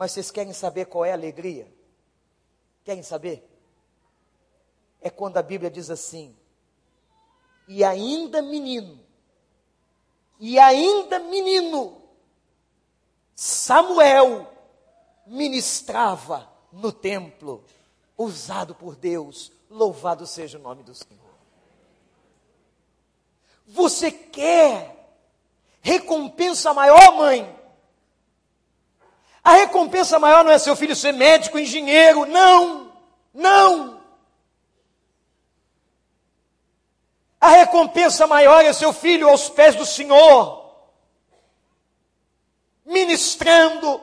mas 0.00 0.12
vocês 0.12 0.30
querem 0.30 0.54
saber 0.54 0.86
qual 0.86 1.04
é 1.04 1.10
a 1.10 1.14
alegria? 1.14 1.70
Querem 2.82 3.02
saber? 3.02 3.46
É 4.98 5.10
quando 5.10 5.36
a 5.36 5.42
Bíblia 5.42 5.70
diz 5.70 5.90
assim: 5.90 6.34
e 7.68 7.84
ainda 7.84 8.40
menino, 8.40 8.98
e 10.38 10.58
ainda 10.58 11.18
menino, 11.18 12.00
Samuel 13.34 14.50
ministrava 15.26 16.50
no 16.72 16.90
templo, 16.90 17.62
usado 18.16 18.74
por 18.74 18.96
Deus, 18.96 19.52
louvado 19.68 20.26
seja 20.26 20.56
o 20.56 20.62
nome 20.62 20.82
do 20.82 20.94
Senhor. 20.94 21.20
Você 23.66 24.10
quer 24.10 25.14
recompensa 25.82 26.72
maior, 26.72 27.18
mãe? 27.18 27.59
A 29.42 29.52
recompensa 29.52 30.18
maior 30.18 30.44
não 30.44 30.52
é 30.52 30.58
seu 30.58 30.76
filho 30.76 30.94
ser 30.94 31.12
médico, 31.12 31.58
engenheiro, 31.58 32.26
não, 32.26 32.92
não. 33.32 34.00
recompensa 37.70 38.26
maior 38.26 38.64
é 38.64 38.72
seu 38.72 38.92
filho 38.92 39.28
aos 39.28 39.48
pés 39.48 39.76
do 39.76 39.86
Senhor, 39.86 40.70
ministrando, 42.84 44.00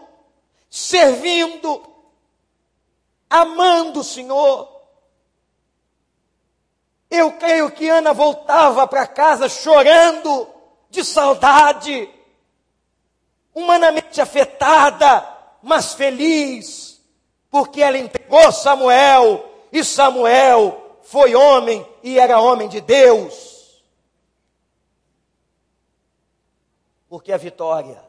servindo, 0.70 1.84
amando 3.30 4.00
o 4.00 4.04
Senhor. 4.04 4.76
Eu 7.10 7.34
creio 7.34 7.72
que 7.72 7.90
Ana 7.90 8.14
voltava 8.14 8.88
para 8.88 9.08
casa 9.08 9.50
chorando 9.50 10.48
de 10.90 11.04
saudade, 11.04 12.10
humanamente 13.58 14.22
afetada, 14.22 15.28
mas 15.64 15.96
feliz, 15.96 17.02
porque 17.50 17.82
ela 17.82 17.98
entregou 17.98 18.52
Samuel, 18.52 19.68
e 19.72 19.84
Samuel 19.84 21.00
foi 21.02 21.34
homem 21.34 21.84
e 22.04 22.20
era 22.20 22.40
homem 22.40 22.70
de 22.70 22.80
Deus. 22.80 23.84
Porque 27.10 27.32
a 27.32 27.38
vitória 27.38 28.00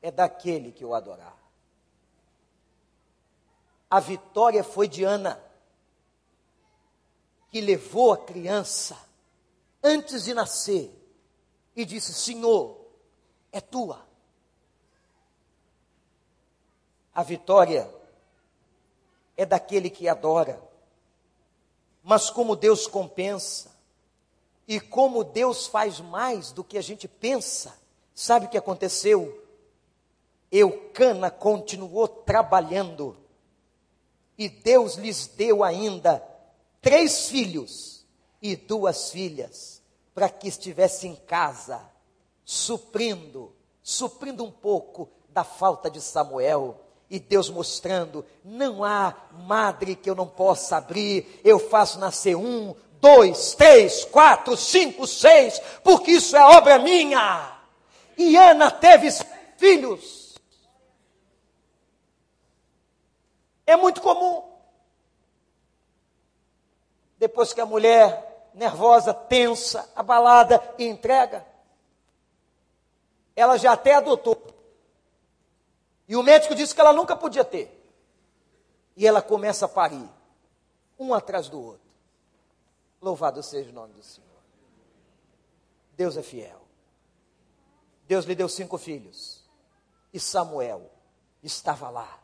é 0.00 0.12
daquele 0.12 0.70
que 0.70 0.84
o 0.84 0.94
adorar. 0.94 1.36
A 3.90 3.98
vitória 3.98 4.62
foi 4.62 4.86
de 4.86 5.02
Ana, 5.02 5.42
que 7.50 7.60
levou 7.60 8.12
a 8.12 8.18
criança 8.18 8.96
antes 9.82 10.22
de 10.22 10.32
nascer 10.32 10.92
e 11.74 11.84
disse: 11.84 12.14
Senhor, 12.14 12.83
é 13.54 13.60
tua. 13.60 14.04
A 17.14 17.22
vitória 17.22 17.88
é 19.36 19.46
daquele 19.46 19.88
que 19.88 20.08
adora. 20.08 20.60
Mas 22.02 22.28
como 22.30 22.56
Deus 22.56 22.88
compensa, 22.88 23.72
e 24.66 24.80
como 24.80 25.22
Deus 25.22 25.68
faz 25.68 26.00
mais 26.00 26.50
do 26.50 26.64
que 26.64 26.76
a 26.76 26.82
gente 26.82 27.06
pensa, 27.06 27.78
sabe 28.12 28.46
o 28.46 28.48
que 28.48 28.58
aconteceu? 28.58 29.40
Eucana 30.50 31.30
continuou 31.30 32.08
trabalhando, 32.08 33.16
e 34.36 34.48
Deus 34.48 34.96
lhes 34.96 35.28
deu 35.28 35.62
ainda 35.62 36.20
três 36.82 37.28
filhos 37.28 38.04
e 38.42 38.56
duas 38.56 39.12
filhas, 39.12 39.80
para 40.12 40.28
que 40.28 40.48
estivesse 40.48 41.06
em 41.06 41.14
casa, 41.14 41.93
suprindo, 42.44 43.54
suprindo 43.82 44.44
um 44.44 44.50
pouco 44.50 45.08
da 45.28 45.44
falta 45.44 45.90
de 45.90 46.00
Samuel 46.00 46.80
e 47.10 47.18
Deus 47.18 47.48
mostrando: 47.50 48.24
não 48.44 48.84
há 48.84 49.14
madre 49.46 49.96
que 49.96 50.08
eu 50.08 50.14
não 50.14 50.26
possa 50.26 50.76
abrir, 50.76 51.40
eu 51.44 51.58
faço 51.58 51.98
nascer 51.98 52.36
um, 52.36 52.74
dois, 53.00 53.54
três, 53.54 54.04
quatro, 54.04 54.56
cinco, 54.56 55.06
seis, 55.06 55.60
porque 55.82 56.12
isso 56.12 56.36
é 56.36 56.42
obra 56.42 56.78
minha. 56.78 57.52
E 58.16 58.36
Ana 58.36 58.70
teve 58.70 59.08
filhos. 59.56 60.34
É 63.66 63.76
muito 63.76 64.00
comum. 64.00 64.42
Depois 67.18 67.52
que 67.52 67.60
a 67.60 67.66
mulher 67.66 68.50
nervosa, 68.54 69.12
tensa, 69.12 69.90
abalada 69.96 70.62
entrega, 70.78 71.44
ela 73.34 73.56
já 73.56 73.72
até 73.72 73.94
adotou. 73.94 74.42
E 76.06 76.16
o 76.16 76.22
médico 76.22 76.54
disse 76.54 76.74
que 76.74 76.80
ela 76.80 76.92
nunca 76.92 77.16
podia 77.16 77.44
ter. 77.44 77.80
E 78.96 79.06
ela 79.06 79.20
começa 79.20 79.66
a 79.66 79.68
parir, 79.68 80.08
um 80.98 81.12
atrás 81.12 81.48
do 81.48 81.60
outro. 81.60 81.84
Louvado 83.00 83.42
seja 83.42 83.70
o 83.70 83.72
nome 83.72 83.92
do 83.94 84.02
Senhor. 84.02 84.28
Deus 85.96 86.16
é 86.16 86.22
fiel. 86.22 86.62
Deus 88.06 88.24
lhe 88.24 88.34
deu 88.34 88.48
cinco 88.48 88.78
filhos. 88.78 89.44
E 90.12 90.20
Samuel 90.20 90.90
estava 91.42 91.90
lá. 91.90 92.20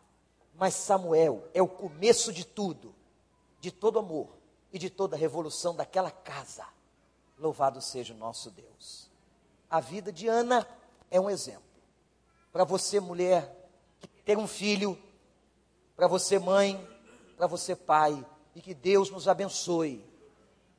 Mas 0.55 0.75
Samuel 0.75 1.49
é 1.55 1.63
o 1.63 1.69
começo 1.69 2.33
de 2.33 2.45
tudo, 2.45 2.95
de 3.61 3.71
todo 3.71 3.99
amor 3.99 4.29
e 4.73 4.79
de 4.79 4.91
toda 4.91 5.17
a 5.17 5.19
revolução 5.19 5.75
daquela 5.75 6.11
casa. 6.11 6.67
Louvado 7.39 7.81
seja 7.81 8.13
o 8.13 8.17
nosso 8.17 8.51
Deus. 8.51 9.11
A 9.69 9.81
vida 9.81 10.13
de 10.13 10.29
Ana 10.29 10.67
é 11.11 11.21
um 11.21 11.29
exemplo. 11.31 11.63
Para 12.53 12.65
você, 12.65 13.01
mulher, 13.01 13.71
ter 14.25 14.39
um 14.39 14.47
filho, 14.47 14.99
para 15.97 16.07
você, 16.07 16.39
mãe, 16.39 16.87
para 17.37 17.47
você, 17.47 17.75
pai, 17.75 18.25
e 18.55 18.61
que 18.61 18.75
Deus 18.75 19.11
nos 19.11 19.29
abençoe 19.29 20.10